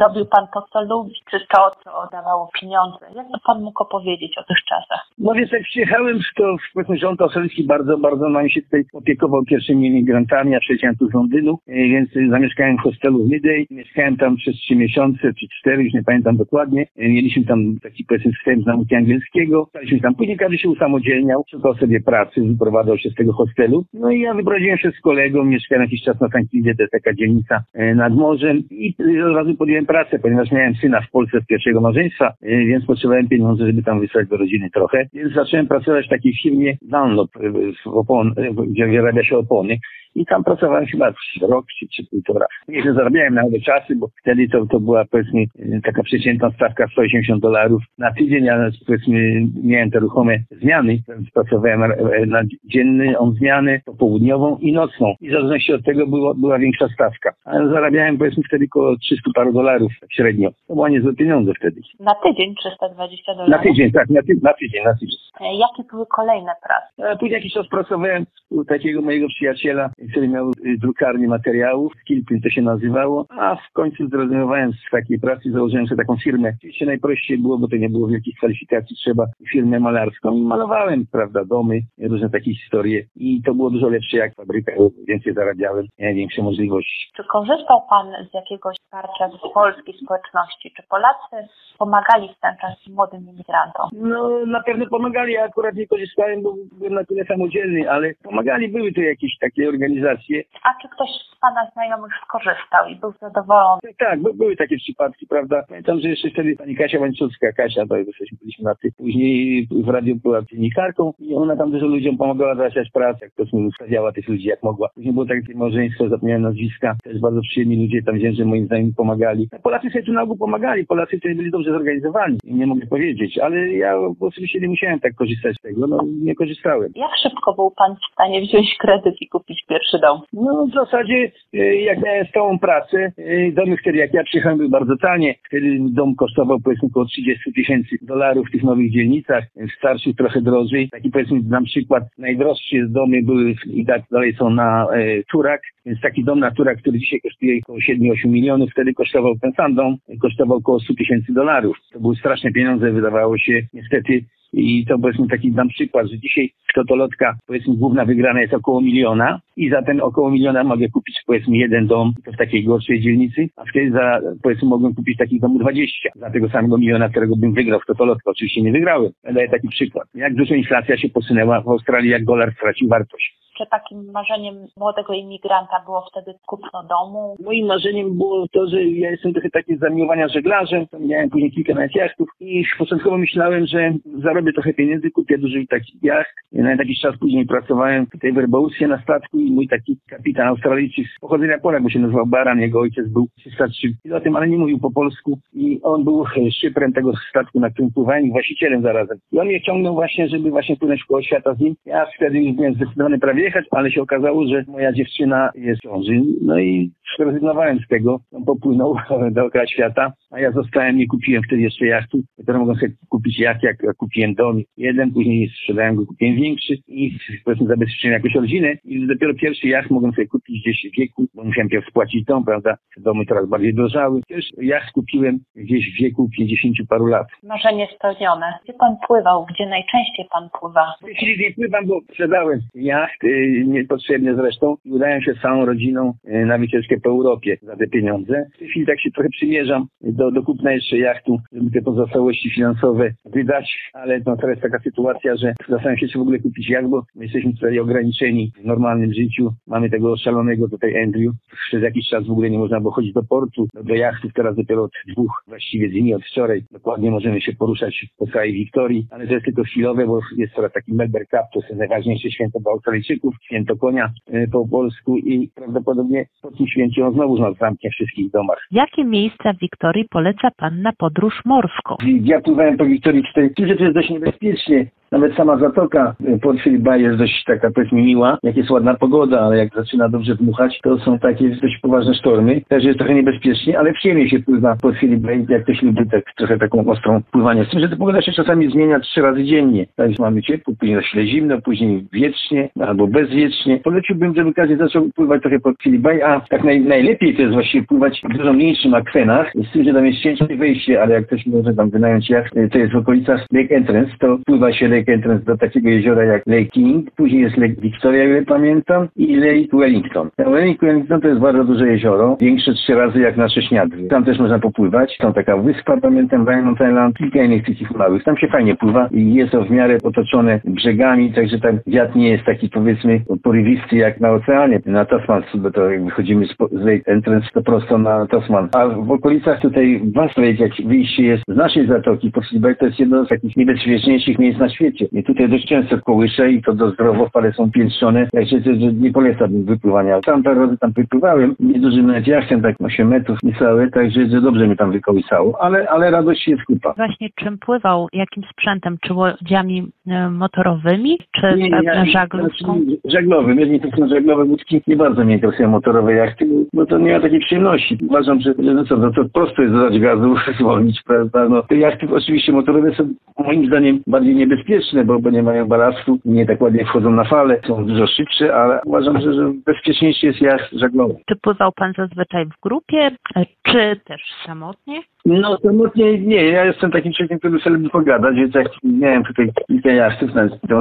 robił 0.01 0.27
pan 0.27 0.47
to, 0.55 0.67
co 0.73 0.83
lubi, 0.83 1.15
czy 1.31 1.39
to, 1.55 1.71
co 1.85 2.09
dawało 2.13 2.51
pieniądze. 2.61 3.07
Jak 3.15 3.27
to 3.33 3.39
pan 3.47 3.63
mógł 3.63 3.83
opowiedzieć 3.83 4.39
o 4.39 4.45
tych 4.45 4.57
czasach? 4.69 5.07
No 5.19 5.35
więc 5.35 5.53
jak 5.53 5.63
przyjechałem, 5.63 6.19
to 6.37 6.57
powiedzmy 6.75 6.99
rząd 6.99 7.23
australijski 7.23 7.67
bardzo, 7.67 7.99
bardzo 7.99 8.29
nam 8.29 8.49
się 8.49 8.63
tutaj 8.63 8.85
opiekował 8.93 9.45
pierwszymi 9.45 9.87
imigrantami, 9.87 10.53
ja 10.53 10.61
przyjechałem 10.61 10.97
tu 10.97 11.09
z 11.09 11.15
Londynu, 11.15 11.59
e, 11.69 11.75
więc 11.75 12.11
zamieszkałem 12.31 12.77
w 12.77 12.81
hostelu 12.81 13.25
w 13.25 13.31
Midday, 13.31 13.67
mieszkałem 13.71 14.17
tam 14.17 14.37
przez 14.37 14.55
trzy 14.55 14.77
miesiące, 14.77 15.35
czy 15.41 15.47
cztery, 15.61 15.85
już 15.85 15.93
nie 15.93 16.05
pamiętam 16.05 16.37
dokładnie. 16.37 16.87
E, 16.97 17.09
mieliśmy 17.09 17.45
tam 17.45 17.79
taki 17.83 18.05
powiedzmy 18.05 18.33
wstęp 18.33 18.63
z 18.63 18.67
nauki 18.67 18.95
angielskiego, 18.95 19.67
staliśmy 19.69 20.01
tam, 20.01 20.15
później 20.15 20.37
każdy 20.37 20.59
się 20.59 20.69
usamodzielniał, 20.69 21.45
szukał 21.51 21.75
sobie 21.75 22.01
pracy, 22.01 22.43
wyprowadzał 22.43 22.99
się 22.99 23.11
z 23.11 23.15
tego 23.15 23.33
hostelu. 23.33 23.85
No 23.95 24.11
i 24.11 24.21
ja 24.21 24.35
wyprowadziłem 24.35 24.79
się 24.79 24.91
z 24.91 25.01
kolegą, 25.01 25.45
mieszkałem 25.45 25.83
jakiś 25.83 26.03
czas 26.03 26.21
na 26.21 26.29
Tanklidzie, 26.29 26.75
to 26.75 26.83
jest 26.83 26.93
taka 26.93 27.15
dzielnica 27.15 27.63
e, 27.75 27.95
nad 27.95 28.15
morzem, 28.15 28.36
i 28.71 28.95
od 29.23 29.37
razu 29.37 29.55
podjąłem 29.55 29.87
pracę, 29.87 30.19
ponieważ 30.19 30.51
miałem 30.51 30.75
syna 30.75 31.01
w 31.01 31.11
Polsce 31.11 31.41
z 31.41 31.47
pierwszego 31.47 31.81
małżeństwa, 31.81 32.33
y, 32.43 32.67
więc 32.67 32.85
potrzebowałem 32.87 33.29
pieniądze, 33.29 33.67
żeby 33.67 33.83
tam 33.83 34.01
wysłać 34.01 34.29
do 34.29 34.37
rodziny 34.37 34.71
trochę. 34.71 35.07
Więc 35.13 35.33
zacząłem 35.35 35.67
pracować 35.67 36.07
w 36.07 36.11
takiej 36.11 36.35
firmie 36.43 36.77
Dunlop, 36.83 37.37
y, 37.37 37.73
w 37.85 37.87
opon, 37.87 38.35
y, 38.39 38.67
gdzie 38.67 38.87
wyrabia 38.87 39.25
się 39.25 39.37
opony 39.37 39.79
i 40.17 40.27
tam 40.27 40.45
pracowałem 40.45 40.87
chyba 40.87 41.13
rok 41.43 41.67
czy, 41.79 41.89
czy 41.89 42.05
półtora. 42.11 42.47
Nie 42.69 42.93
zarabiałem 42.93 43.35
na 43.35 43.43
owe 43.43 43.61
czasy, 43.61 43.97
bo 43.97 44.09
wtedy 44.21 44.49
to, 44.49 44.67
to 44.67 44.81
była 44.81 45.05
powiedzmy 45.05 45.45
taka 45.85 46.03
przeciętna 46.03 46.51
stawka 46.51 46.89
180 46.93 47.43
dolarów 47.43 47.83
na 47.99 48.13
tydzień, 48.13 48.45
ja 48.45 48.71
powiedzmy 48.87 49.47
miałem 49.65 49.91
te 49.91 49.99
ruchome 49.99 50.39
zmiany, 50.51 50.99
pracowałem 51.35 51.83
e, 51.83 52.27
na 52.27 52.43
dzienny, 52.65 53.19
on 53.19 53.35
zmiany, 53.35 53.81
południową 53.99 54.59
i 54.59 54.73
nocną 54.73 55.15
i 55.21 55.29
w 55.29 55.33
zależności 55.33 55.73
od 55.73 55.85
tego 55.85 56.07
było, 56.07 56.35
była 56.35 56.59
większa 56.59 56.89
stawka. 56.89 57.35
Ale 57.45 57.69
zarabiałem 57.69 58.19
powiedzmy 58.19 58.43
wtedy 58.49 58.65
około 58.65 58.97
300 58.97 59.31
paru 59.35 59.53
dolarów 59.53 59.93
średnio. 60.11 60.51
To 60.69 60.75
była 60.75 60.89
niezłe 60.89 61.15
pieniądze 61.15 61.53
wtedy. 61.59 61.81
Na 62.01 62.15
tydzień 62.15 62.55
320 62.55 63.35
dolarów? 63.35 63.51
Na 63.51 63.59
tydzień, 63.59 63.93
tak, 63.93 64.11
na, 64.11 64.23
ty 64.23 64.33
na 64.43 64.53
tydzień, 64.53 64.85
na 64.85 64.95
tydzień. 64.95 65.19
E, 65.41 65.55
jakie 65.55 65.83
były 65.91 66.07
kolejne 66.07 66.53
prace? 66.63 67.13
E, 67.13 67.17
później 67.17 67.37
jakiś 67.37 67.53
czas 67.53 67.69
pracowałem 67.69 68.27
u 68.51 68.65
takiego 68.65 69.03
mojego 69.03 69.29
przyjaciela, 69.29 69.91
który 70.11 70.29
miał 70.29 70.51
drukarnię 70.79 71.29
materiałów, 71.29 71.93
Skillprint 72.01 72.43
to 72.45 72.51
się 72.51 72.63
nazywało, 72.63 73.27
a 73.31 73.57
w 73.57 73.73
końcu 73.73 74.09
zrezygnowałem 74.09 74.73
z 74.73 74.91
takiej 74.91 75.21
pracy, 75.21 75.53
założyłem 75.53 75.87
sobie 75.87 76.05
taką 76.05 76.17
firmę. 76.17 76.53
Oczywiście 76.59 76.87
najprościej 76.87 77.39
było, 77.39 77.59
bo 77.59 77.69
to 77.69 77.77
nie 77.77 77.89
było 77.89 78.09
wielkich 78.09 78.37
kwalifikacji, 78.37 78.97
trzeba 78.97 79.25
firmę 79.53 79.81
malarską 79.81 80.33
i 80.37 80.43
malowałem, 80.43 81.07
prawda, 81.13 81.45
domy, 81.45 81.81
różne 81.99 82.31
takie 82.31 82.55
historie 82.55 83.05
i 83.17 83.43
to 83.43 83.55
było 83.55 83.71
dużo 83.71 83.89
lepsze 83.89 84.17
jak 84.17 84.35
fabryka, 84.35 84.73
więcej 85.09 85.35
zarabiałem, 85.35 85.87
miałem 85.99 86.17
większe 86.17 86.43
możliwości. 86.43 87.11
Czy 87.17 87.25
korzystał 87.25 87.83
Pan 87.91 88.07
z 88.31 88.35
jakiegoś 88.35 88.77
wsparcia 88.77 89.29
z 89.29 89.53
polskiej 89.55 89.95
społeczności? 90.05 90.73
Czy 90.77 90.83
Polacy 90.89 91.49
pomagali 91.79 92.29
w 92.29 92.41
ten 92.41 92.57
czas 92.61 92.87
młodym 92.95 93.21
imigrantom? 93.29 93.89
No 93.93 94.47
na 94.47 94.63
pewno 94.63 94.87
pomagali, 94.87 95.26
ja 95.29 95.45
akurat 95.45 95.75
nie 95.75 95.87
korzystałem, 95.87 96.43
bo 96.43 96.55
byłem 96.73 96.95
na 96.95 97.05
tyle 97.05 97.25
samodzielny, 97.25 97.91
ale 97.91 98.15
pomagali, 98.23 98.69
były 98.69 98.93
tu 98.93 99.01
jakieś 99.01 99.39
takie 99.41 99.69
organizacje. 99.69 100.43
A 100.65 100.83
czy 100.83 100.89
ktoś 100.89 101.09
z 101.11 101.41
Pana 101.41 101.71
znajomych 101.73 102.13
skorzystał 102.25 102.89
i 102.89 102.97
był 102.97 103.13
zadowolony? 103.21 103.81
Tak, 103.83 103.97
tak 103.99 104.19
były 104.37 104.57
takie 104.57 104.77
przypadki, 104.77 105.27
prawda. 105.27 105.63
Pamiętam, 105.69 106.01
że 106.01 106.09
jeszcze 106.09 106.31
wtedy 106.31 106.57
pani 106.57 106.77
Kasia 106.77 106.99
Wańczucka, 106.99 107.53
Kasia, 107.53 107.87
to 107.87 107.97
jesteśmy 107.97 108.39
byliśmy 108.39 108.65
na 108.65 108.75
tych, 108.75 108.95
później 108.95 109.69
w 109.71 109.89
radiu 109.89 110.17
była 110.17 110.43
dziennikarką 110.43 111.13
i 111.19 111.35
ona 111.35 111.57
tam 111.57 111.71
dużo 111.71 111.87
ludziom 111.87 112.17
pomagała 112.17 112.55
załatwiać 112.55 112.91
pracę, 112.91 113.19
jak 113.23 113.33
powiedzmy 113.37 113.67
ustawiała 113.67 114.13
tych 114.13 114.29
ludzi 114.29 114.45
jak 114.45 114.63
mogła. 114.63 114.89
Później 114.95 115.13
było 115.13 115.27
takie 115.27 115.55
małżeństwo, 115.55 116.09
zapomniałem 116.09 116.43
nazwiska, 116.43 116.97
też 117.05 117.21
bardzo 117.21 117.41
przyjemni 117.41 117.83
ludzie 117.83 118.03
tam 118.03 118.19
wiem, 118.19 118.35
że 118.35 118.45
moim 118.45 118.67
zdaniem 118.67 118.95
pomagali. 118.97 119.49
Polacy 119.63 119.91
sobie 119.91 120.03
tu 120.03 120.13
na 120.13 120.23
ogół 120.23 120.37
pomagali, 120.37 120.87
Polacy 120.87 121.19
wtedy 121.19 121.35
byli 121.35 121.51
dobrze 121.51 121.71
zorganizowani, 121.71 122.39
nie 122.45 122.67
mogę 122.67 122.87
powiedzieć, 122.87 123.39
ale 123.39 123.69
ja 123.69 123.99
oczywiście 124.21 124.61
nie 124.61 124.69
musiałem 124.69 125.01
tak 125.01 125.15
korzystać 125.17 125.57
z 125.57 125.63
tego, 125.63 125.87
no 125.87 126.05
nie 126.23 126.35
korzystałem. 126.35 126.93
Jak 126.95 127.11
szybko 127.23 127.55
był 127.55 127.71
Pan 127.71 127.95
w 127.95 128.13
stanie 128.13 128.41
wziąć 128.41 128.77
kredyt 128.79 129.15
i 129.21 129.29
kupić 129.29 129.65
pierwszy 129.69 129.99
dom? 129.99 130.21
No 130.33 130.67
w 130.67 130.75
zasadzie 130.75 131.33
y, 131.55 131.77
jak 131.77 132.03
miałem 132.03 132.27
stałą 132.27 132.59
pracę, 132.59 133.13
y, 133.19 133.53
domy 133.57 133.77
wtedy 133.77 133.99
jak 133.99 134.15
ja 134.15 134.25
przyjechałem 134.25 134.59
były 134.59 134.71
bardzo 134.71 134.97
tanie. 134.97 135.35
Wtedy 135.47 135.79
dom 135.81 136.15
kosztował 136.15 136.61
powiedzmy 136.61 136.89
około 136.89 137.07
30 137.07 137.53
tysięcy 137.53 137.97
dolarów 138.03 138.49
w 138.49 138.53
tych 138.53 138.63
nowych 138.63 138.93
dzielnicach, 138.93 139.45
w 139.57 139.79
starszych 139.79 140.17
trochę 140.17 140.41
drożej. 140.41 140.89
Taki 140.89 141.11
powiedzmy 141.11 141.41
na 141.49 141.63
przykład 141.63 142.05
najdroższe 142.19 142.77
domy 142.89 143.23
były 143.23 143.55
i 143.67 143.87
tak 143.87 144.03
dalej 144.11 144.35
są 144.35 144.51
na 144.51 144.87
e, 144.93 145.23
Turak, 145.23 145.61
więc 145.87 146.01
taki 146.01 146.25
dom 146.25 146.41
na 146.41 146.51
Turak, 146.51 146.79
który 146.79 146.99
dzisiaj 146.99 147.21
kosztuje 147.21 147.59
około 147.63 147.79
7-8 147.79 148.27
milionów, 148.27 148.71
wtedy 148.71 148.95
kosztował 148.95 149.35
ten 149.43 149.53
sam 149.53 149.75
dom, 149.75 149.97
kosztował 150.23 150.59
około 150.59 150.81
100 150.81 150.95
tysięcy 150.95 151.33
dolarów. 151.33 151.77
To 151.93 152.01
były 152.01 152.17
straszne 152.17 152.53
pieniądze, 152.53 152.93
wydawało 152.93 153.39
się 153.39 153.63
niestety 153.73 154.25
i 154.57 154.85
to 154.89 154.99
powiedzmy 154.99 155.29
taki 155.29 155.53
dam 155.53 155.69
przykład, 155.69 156.07
że 156.07 156.19
dzisiaj 156.19 156.51
totolotka, 156.75 157.37
powiedzmy 157.47 157.77
główna 157.77 158.05
wygrana 158.05 158.41
jest 158.41 158.55
około 158.55 158.81
miliona 158.81 159.41
i 159.57 159.71
za 159.71 159.83
ten 159.83 160.01
około 160.01 160.31
miliona 160.31 160.65
mogę 160.65 160.89
kupić 160.89 161.23
powiedzmy 161.27 161.57
jeden 161.57 161.87
dom 161.87 162.13
w 162.35 162.37
takiej 162.37 162.65
gorszej 162.65 163.01
dzielnicy, 163.01 163.49
a 163.57 163.63
wtedy 163.71 163.91
za 163.91 164.21
powiedzmy 164.43 164.69
mogłem 164.69 164.95
kupić 164.95 165.19
takich 165.19 165.41
domów 165.41 165.61
20 165.61 166.09
za 166.15 166.31
tego 166.31 166.49
samego 166.49 166.79
miliona, 166.79 167.09
którego 167.09 167.37
bym 167.37 167.53
wygrał 167.53 167.81
w 167.81 167.87
totolotkę. 167.87 168.31
Oczywiście 168.31 168.63
nie 168.63 168.73
wygrałem. 168.73 169.13
Daję 169.35 169.49
taki 169.49 169.69
przykład. 169.69 170.09
Jak 170.15 170.35
dużo 170.35 170.55
inflacja 170.55 170.97
się 170.97 171.09
posunęła 171.09 171.61
w 171.61 171.69
Australii, 171.69 172.11
jak 172.11 172.25
dolar 172.25 172.55
stracił 172.55 172.89
wartość 172.89 173.46
czy 173.59 173.67
takim 173.67 174.11
marzeniem 174.13 174.55
młodego 174.77 175.13
imigranta 175.13 175.83
było 175.85 176.05
wtedy 176.11 176.39
kupno 176.47 176.83
domu? 176.83 177.37
Moim 177.45 177.67
marzeniem 177.67 178.19
było 178.19 178.47
to, 178.49 178.67
że 178.67 178.85
ja 178.85 179.11
jestem 179.11 179.33
trochę 179.33 179.51
taki 179.51 179.77
z 179.77 179.81
zamiłowania 179.81 180.29
żeglarzem, 180.29 180.87
miałem 181.01 181.31
później 181.31 181.51
kilka 181.51 181.75
nawet 181.75 181.95
jachtów 181.95 182.29
i 182.41 182.65
początkowo 182.79 183.19
myślałem, 183.19 183.67
że 183.67 183.93
zarobię 184.23 184.53
trochę 184.53 184.75
pieniędzy, 184.75 185.11
kupię 185.11 185.39
duży 185.39 185.67
taki 185.67 185.99
jacht. 186.03 186.35
I 186.53 186.59
na 186.59 186.71
jakiś 186.71 187.01
czas 187.01 187.19
później 187.19 187.47
pracowałem 187.47 188.07
tutaj 188.07 188.33
w 188.33 188.39
Erbausie 188.39 188.87
na 188.87 189.03
statku 189.03 189.39
i 189.39 189.51
mój 189.51 189.69
taki 189.69 189.99
kapitan 190.09 190.49
Australijczyk 190.49 191.07
z 191.17 191.21
pochodzenia 191.21 191.59
Polak, 191.59 191.83
bo 191.83 191.91
się 191.91 191.99
nazywał 191.99 192.27
Baran, 192.27 192.61
jego 192.61 192.81
ojciec 192.81 193.09
był 193.09 193.27
303 193.37 193.89
pilotem, 194.03 194.37
ale 194.37 194.49
nie 194.49 194.59
mówił 194.59 194.79
po 194.79 194.91
polsku 194.91 195.39
i 195.55 195.81
on 195.83 196.05
był 196.05 196.25
szyprem 196.61 196.93
tego 196.93 197.13
statku, 197.31 197.61
na 197.61 197.71
którym 197.71 197.91
pływałem 197.91 198.27
i 198.27 198.31
właścicielem 198.31 198.83
zarazem. 198.83 199.19
I 199.33 199.39
on 199.39 199.47
mnie 199.47 199.61
ciągnął 199.63 199.95
właśnie, 199.95 200.29
żeby 200.29 200.51
właśnie 200.51 200.77
płynąć 200.77 201.05
koło 201.05 201.23
świata 201.23 201.55
z 201.55 201.61
nim. 201.61 201.75
Ja 201.87 202.07
wtedy 202.17 202.39
już 202.39 202.57
byłem 202.57 202.75
zdecydowany 202.75 203.19
prawie 203.19 203.46
pojechać, 203.47 203.65
ale 203.71 203.91
się 203.91 204.03
okazało, 204.03 204.47
że 204.47 204.65
moja 204.69 204.93
dziewczyna 204.93 205.51
jest 205.55 205.81
w 205.81 205.83
ciąży. 205.83 206.23
No 206.43 206.59
i 206.59 206.91
zrezygnowałem 207.19 207.79
z 207.79 207.89
tego. 207.89 208.21
On 208.33 208.45
popłynął 208.45 208.97
dookoła 209.31 209.67
świata, 209.67 210.13
a 210.31 210.41
ja 210.41 210.51
zostałem, 210.53 210.97
nie 210.97 211.07
kupiłem 211.07 211.43
wtedy 211.43 211.63
jeszcze 211.63 211.87
jachtu. 211.87 212.19
Dopiero 212.39 212.59
mogłem 212.59 212.77
sobie 212.77 212.93
kupić 213.09 213.39
jacht, 213.39 213.63
jak, 213.63 213.77
kupiłem 213.97 214.35
dom 214.35 214.63
jeden, 214.77 215.13
później 215.13 215.49
sprzedałem 215.49 215.97
go, 215.97 216.07
kupiłem 216.07 216.37
większy 216.37 216.75
i 216.89 217.11
powiedzmy 217.45 217.67
zabezpieczyłem 217.67 218.13
jakąś 218.15 218.35
rodzinę 218.35 218.77
i 218.85 219.07
dopiero 219.07 219.35
pierwszy 219.35 219.69
jacht 219.69 219.91
mogłem 219.91 220.13
sobie 220.13 220.27
kupić 220.27 220.63
gdzieś 220.63 220.93
w 220.93 220.99
wieku, 220.99 221.25
bo 221.35 221.45
musiałem 221.45 221.69
pierw 221.69 221.89
spłacić 221.89 222.25
dom, 222.25 222.45
prawda? 222.45 222.77
Domy 222.97 223.25
coraz 223.27 223.49
bardziej 223.49 223.75
drożały. 223.75 224.21
Też 224.29 224.45
jacht 224.59 224.93
kupiłem 224.93 225.39
gdzieś 225.57 225.95
w 225.95 226.03
wieku 226.03 226.31
50 226.37 226.77
paru 226.89 227.07
lat. 227.07 227.27
Marzenie 227.43 227.89
spełnione. 227.97 228.47
Gdzie 228.65 228.73
pan 228.73 228.97
pływał? 229.07 229.47
Gdzie 229.47 229.67
najczęściej 229.67 230.27
pan 230.33 230.49
pływa? 230.61 230.95
W 231.01 231.05
tej 231.05 231.15
chwili 231.15 231.45
nie 231.45 231.55
pływam, 231.55 231.87
bo 231.87 232.01
sprzedałem 232.01 232.61
jacht, 232.75 233.25
y, 233.25 233.36
niepotrzebnie 233.67 234.35
zresztą 234.35 234.77
i 234.85 234.93
udałem 234.93 235.23
się 235.23 235.35
z 235.35 235.43
całą 235.43 235.65
rodziną 235.65 236.13
y, 236.25 236.47
na 236.47 236.59
wycieczkę 236.59 236.97
po 237.01 237.11
Europie 237.11 237.57
za 237.63 237.77
te 237.77 237.87
pieniądze. 237.87 238.47
W 238.55 238.59
tej 238.59 238.69
chwili 238.69 238.87
tak 238.87 239.01
się 239.01 239.11
trochę 239.11 239.29
przymierzam 239.29 239.87
do, 240.01 240.31
do 240.31 240.43
kupna 240.43 240.73
jeszcze 240.73 240.99
jachtu, 240.99 241.39
żeby 241.53 241.71
te 241.71 241.83
pozostałości 241.83 242.51
finansowe 242.51 243.11
wydać, 243.25 243.91
ale 243.93 244.21
no 244.27 244.37
teraz 244.37 244.61
taka 244.61 244.79
sytuacja, 244.79 245.37
że 245.37 245.55
zastanawiam 245.59 245.97
się, 245.97 246.09
czy 246.09 246.19
w 246.19 246.23
ogóle 246.23 246.39
kupić 246.39 246.71
jacht, 246.71 246.89
bo 246.89 247.03
my 247.15 247.25
jesteśmy 247.25 247.53
tutaj 247.55 247.79
ograniczeni 247.79 248.53
w 248.63 248.65
normalnym 248.65 249.15
życiu. 249.15 249.53
Mamy 249.67 249.91
tego 249.91 250.17
szalonego 250.17 250.69
tutaj 250.69 251.03
Andrew. 251.03 251.35
Przez 251.69 251.83
jakiś 251.83 252.09
czas 252.09 252.27
w 252.27 252.31
ogóle 252.31 252.51
nie 252.51 252.59
można 252.59 252.81
było 252.81 252.93
chodzić 252.93 253.13
do 253.13 253.23
portu, 253.23 253.69
do 253.85 253.95
jachtów. 253.95 254.33
Teraz 254.33 254.57
dopiero 254.57 254.83
od 254.83 254.93
dwóch 255.09 255.45
właściwie 255.47 255.89
dni, 255.89 256.15
od 256.15 256.23
wczoraj 256.23 256.63
dokładnie 256.73 257.11
możemy 257.11 257.41
się 257.41 257.53
poruszać 257.53 258.07
po 258.19 258.27
całej 258.27 258.53
Wiktorii, 258.53 259.07
ale 259.11 259.27
to 259.27 259.33
jest 259.33 259.45
tylko 259.45 259.65
chwilowe, 259.65 260.07
bo 260.07 260.21
jest 260.37 260.55
teraz 260.55 260.73
taki 260.73 260.95
Melbourne 260.95 261.27
Cup, 261.27 261.47
to 261.53 261.61
jest 261.61 261.79
najważniejsze 261.79 262.31
święto 262.31 262.61
dla 262.61 262.73
Australijczyków, 262.73 263.26
święto 263.43 263.77
konia 263.77 264.11
y, 264.35 264.49
po 264.53 264.69
polsku 264.69 265.17
i 265.17 265.51
prawdopodobnie 265.55 266.27
po 266.43 266.51
tym 266.51 266.67
święcie 266.67 267.07
on 267.07 267.15
znowu 267.15 267.39
nas 267.39 267.57
zamknie 267.57 267.91
wszystkich 267.91 268.31
domach. 268.31 268.59
Jakie 268.71 269.05
miejsca 269.05 269.53
w 269.53 269.59
Wiktorii 269.59 270.05
poleca 270.11 270.49
Pan 270.57 270.83
na 270.83 270.93
podróż 270.93 271.35
morską? 271.45 271.97
Ja 272.23 272.41
pływałem 272.41 272.77
po 272.77 272.85
Wiktorii 272.85 273.23
tutaj. 273.23 273.51
Tu 273.55 273.67
że 273.67 273.77
to 273.77 273.83
jest 273.83 273.95
dość 273.95 274.11
niebezpiecznie. 274.11 274.87
Nawet 275.13 275.35
sama 275.35 275.59
zatoka 275.59 276.15
y, 276.55 276.59
Phillip 276.63 276.83
Bay 276.83 277.03
jest 277.03 277.19
dość 277.19 277.45
taka 277.45 277.71
powiedzmy 277.71 278.03
miła, 278.03 278.39
jak 278.43 278.57
jest 278.57 278.71
ładna 278.71 278.95
pogoda, 278.95 279.41
ale 279.41 279.57
jak 279.57 279.75
zaczyna 279.75 280.09
dobrze 280.09 280.35
dmuchać, 280.35 280.81
to 280.83 280.99
są 280.99 281.19
takie 281.19 281.49
dość 281.49 281.79
poważne 281.83 282.15
sztormy. 282.15 282.61
Także 282.69 282.89
jest 282.89 282.99
trochę 282.99 283.15
niebezpiecznie, 283.15 283.79
ale 283.79 283.93
przyjemnie 283.93 284.31
się 284.31 284.39
pływa 284.39 284.77
Phillip 285.01 285.21
Bay, 285.21 285.47
jak 285.49 285.63
ktoś 285.63 285.83
lubi 285.83 286.11
tak 286.11 286.25
trochę 286.37 286.59
taką 286.59 286.87
ostrą 286.87 287.23
pływanie. 287.33 287.65
Z 287.65 287.71
tym, 287.71 287.81
że 287.81 287.89
ta 287.89 287.97
pogoda 287.97 288.23
się 288.23 288.33
czasami 288.33 288.71
zmienia 288.71 289.01
trzy 289.01 289.23
razy 289.23 289.45
dziennie. 289.45 289.87
Tak 289.97 290.11
mamy 290.19 290.43
ciepło, 290.43 290.75
później 290.81 291.03
chwilę 291.03 291.27
zimno, 291.27 291.61
później 291.61 292.07
wiecznie 292.13 292.69
albo 292.81 293.07
bezwiecznie. 293.07 293.81
Poleciłbym, 293.85 294.35
żeby 294.35 294.55
każdy 294.55 294.77
zaczął 294.77 295.09
pływać 295.15 295.43
trochę 295.43 295.59
Phillip 295.83 296.03
Bay, 296.03 296.25
a 296.25 296.41
tak 296.41 296.65
naj, 296.65 296.81
najlepiej 296.81 297.37
to 297.37 297.43
jest 297.43 297.55
właściwie 297.55 297.87
pływać 297.87 298.23
w 298.25 298.37
dużo 298.37 298.53
mniejszym 298.53 298.95
akwenach, 298.95 299.53
z 299.55 299.73
tym, 299.73 299.85
że 299.85 299.93
tam 299.93 300.07
jest 300.07 300.23
ciężkie 300.23 300.57
wejście, 300.57 301.03
ale 301.03 301.15
jak 301.15 301.27
ktoś 301.27 301.47
może 301.47 301.75
tam 301.75 301.91
wynająć 301.91 302.31
jacht, 302.31 302.57
y, 302.57 302.69
to 302.69 302.79
jest 302.79 302.93
w 302.93 302.97
okolicach 302.97 303.47
Lake 303.53 303.77
Entrance, 303.77 304.13
to 304.19 304.39
pływa 304.47 304.73
się 304.73 304.89
Entrance 305.09 305.45
do 305.45 305.57
takiego 305.57 305.89
jeziora 305.89 306.25
jak 306.25 306.43
Lake 306.47 306.65
King, 306.65 307.11
później 307.11 307.43
jest 307.43 307.57
Lake 307.57 307.81
Victoria, 307.81 308.43
pamiętam, 308.47 309.09
i 309.17 309.37
Lake 309.37 309.77
Wellington. 309.79 310.31
Lake 310.39 310.87
Wellington 310.87 311.21
to 311.21 311.29
jest 311.29 311.41
bardzo 311.41 311.65
duże 311.65 311.89
jezioro, 311.89 312.37
większe 312.41 312.73
trzy 312.75 312.95
razy 312.95 313.21
jak 313.21 313.37
nasze 313.37 313.63
śniadry. 313.63 314.09
Tam 314.09 314.25
też 314.25 314.39
można 314.39 314.59
popływać. 314.59 315.17
Tam 315.19 315.33
taka 315.33 315.57
wyspa, 315.57 315.97
pamiętam, 315.97 316.45
Diamond 316.45 316.81
Island, 316.81 317.17
kilka 317.19 317.43
innych 317.43 317.67
takich 317.67 317.91
małych. 317.91 318.25
Tam 318.25 318.37
się 318.37 318.49
fajnie 318.49 318.77
pływa 318.77 319.09
i 319.13 319.35
jest 319.35 319.53
to 319.53 319.65
w 319.65 319.71
miarę 319.71 319.99
otoczone 320.03 320.61
brzegami, 320.65 321.33
także 321.33 321.59
tam 321.59 321.79
wiatr 321.87 322.17
nie 322.17 322.31
jest 322.31 322.45
taki 322.45 322.69
powiedzmy 322.69 323.21
porywisty 323.43 323.97
jak 323.97 324.21
na 324.21 324.31
oceanie. 324.31 324.81
Na 324.87 325.05
Tasman, 325.05 325.43
bo 325.55 325.71
to 325.71 325.91
jak 325.91 326.05
wychodzimy 326.05 326.47
z, 326.47 326.57
Lake 326.73 327.13
Entrance, 327.13 327.49
to 327.55 327.63
prosto 327.63 327.99
na 327.99 328.27
Tasman. 328.27 328.69
A 328.75 328.89
w 328.89 329.11
okolicach 329.11 329.61
tutaj 329.61 330.01
Bass 330.05 330.37
Lake, 330.37 330.63
jak 330.63 330.73
wyjście 330.87 331.23
jest 331.23 331.43
z 331.49 331.57
naszej 331.57 331.87
zatoki, 331.87 332.33
Bay, 332.61 332.77
to 332.77 332.87
jest 332.87 332.99
jedno 332.99 333.25
z 333.25 333.29
takich 333.29 333.57
niebezpieczniejszych 333.57 334.39
miejsc 334.39 334.61
na 334.61 334.69
świecie. 334.69 334.86
I 335.13 335.23
tutaj 335.25 335.49
dość 335.49 335.67
często 335.69 335.99
kołysze 336.01 336.51
i 336.51 336.63
to 336.63 336.75
do 336.75 336.91
zdrowopale 336.91 337.53
są 337.53 337.71
piętrzone, 337.71 338.27
także 338.33 338.61
to, 338.61 338.71
że 338.71 338.93
nie 338.93 339.13
polecam 339.13 339.65
wypływania. 339.65 340.21
Tam 340.21 340.43
parę 340.43 340.61
razy 340.61 340.79
tam 340.79 340.93
wypływałem, 340.93 341.55
niedużym 341.61 342.07
nawet 342.07 342.27
jachtem, 342.27 342.63
tak 342.63 342.77
8 342.81 343.09
metrów 343.09 343.39
niecałe, 343.43 343.91
także 343.91 344.27
że 344.29 344.41
dobrze 344.41 344.69
mi 344.69 344.77
tam 344.77 344.93
wykołysało, 344.93 345.59
ale, 345.61 345.89
ale 345.89 346.11
radość 346.11 346.49
jest 346.49 346.63
kupa. 346.65 346.93
Właśnie 346.97 347.29
czym 347.35 347.59
pływał, 347.59 348.09
jakim 348.13 348.43
sprzętem, 348.53 348.97
czy 349.01 349.13
łodziami 349.15 349.89
e, 350.07 350.31
motorowymi, 350.31 351.19
czy 351.41 351.57
Nie, 351.57 351.71
tak 351.71 351.85
ja- 351.85 352.05
żaglówką? 352.05 352.81
znaczy, 352.83 352.97
Żaglowym, 353.05 353.59
jeżeli 353.59 353.81
to 353.81 353.89
są 353.97 354.09
żaglowe 354.09 354.45
łódki, 354.45 354.81
nie 354.87 354.97
bardzo 354.97 355.25
mnie 355.25 355.35
interesują 355.35 355.69
motorowe 355.69 356.13
jachty, 356.15 356.47
bo 356.75 356.87
to 356.87 356.99
nie 356.99 357.13
ma 357.13 357.21
takiej 357.21 357.41
przyjemności. 357.41 357.99
Uważam, 358.09 358.41
że 358.41 358.55
że 358.59 358.75
no 358.75 358.85
co, 358.85 358.97
no 358.97 359.11
to 359.13 359.25
prosto 359.35 359.63
jest 359.63 359.75
dodać 359.75 359.99
gazu, 359.99 360.35
zwolnić, 360.61 361.03
prawda? 361.07 361.49
No, 361.49 361.63
te 361.63 361.77
jachty 361.77 362.07
oczywiście 362.15 362.53
motorowe 362.53 362.95
są 362.95 363.09
moim 363.45 363.67
zdaniem 363.67 364.01
bardziej 364.07 364.35
niebezpieczne, 364.35 364.76
bo, 365.05 365.19
bo 365.19 365.31
nie 365.31 365.43
mają 365.43 365.69
balastu, 365.69 366.19
nie 366.25 366.47
tak 366.47 366.61
ładnie 366.61 366.85
wchodzą 366.85 367.11
na 367.11 367.25
fale, 367.25 367.61
są 367.67 367.87
dużo 367.87 368.07
szybsze, 368.07 368.55
ale 368.55 368.81
uważam, 368.85 369.21
że, 369.21 369.35
że 369.35 369.53
bezpieczniejszy 369.67 370.27
jest 370.27 370.41
jacht 370.41 370.73
żaglowy. 370.73 371.15
Czy 371.29 371.37
pływał 371.37 371.73
Pan 371.73 371.93
zazwyczaj 371.97 372.47
w 372.47 372.61
grupie, 372.63 373.11
e, 373.37 373.47
czy 373.63 374.01
też 374.05 374.23
samotnie? 374.47 375.03
No 375.27 375.59
samotnie 375.59 376.19
nie, 376.19 376.45
ja 376.45 376.65
jestem 376.65 376.91
takim 376.91 377.13
człowiekiem, 377.13 377.39
który 377.39 377.59
sobie 377.59 377.77
lubi 377.77 377.91
pogadać, 377.91 378.37
więc 378.37 378.55
jak 378.55 378.69
miałem 378.85 379.25
tutaj 379.25 379.51
kilka 379.67 379.91
jachtów, 379.91 380.31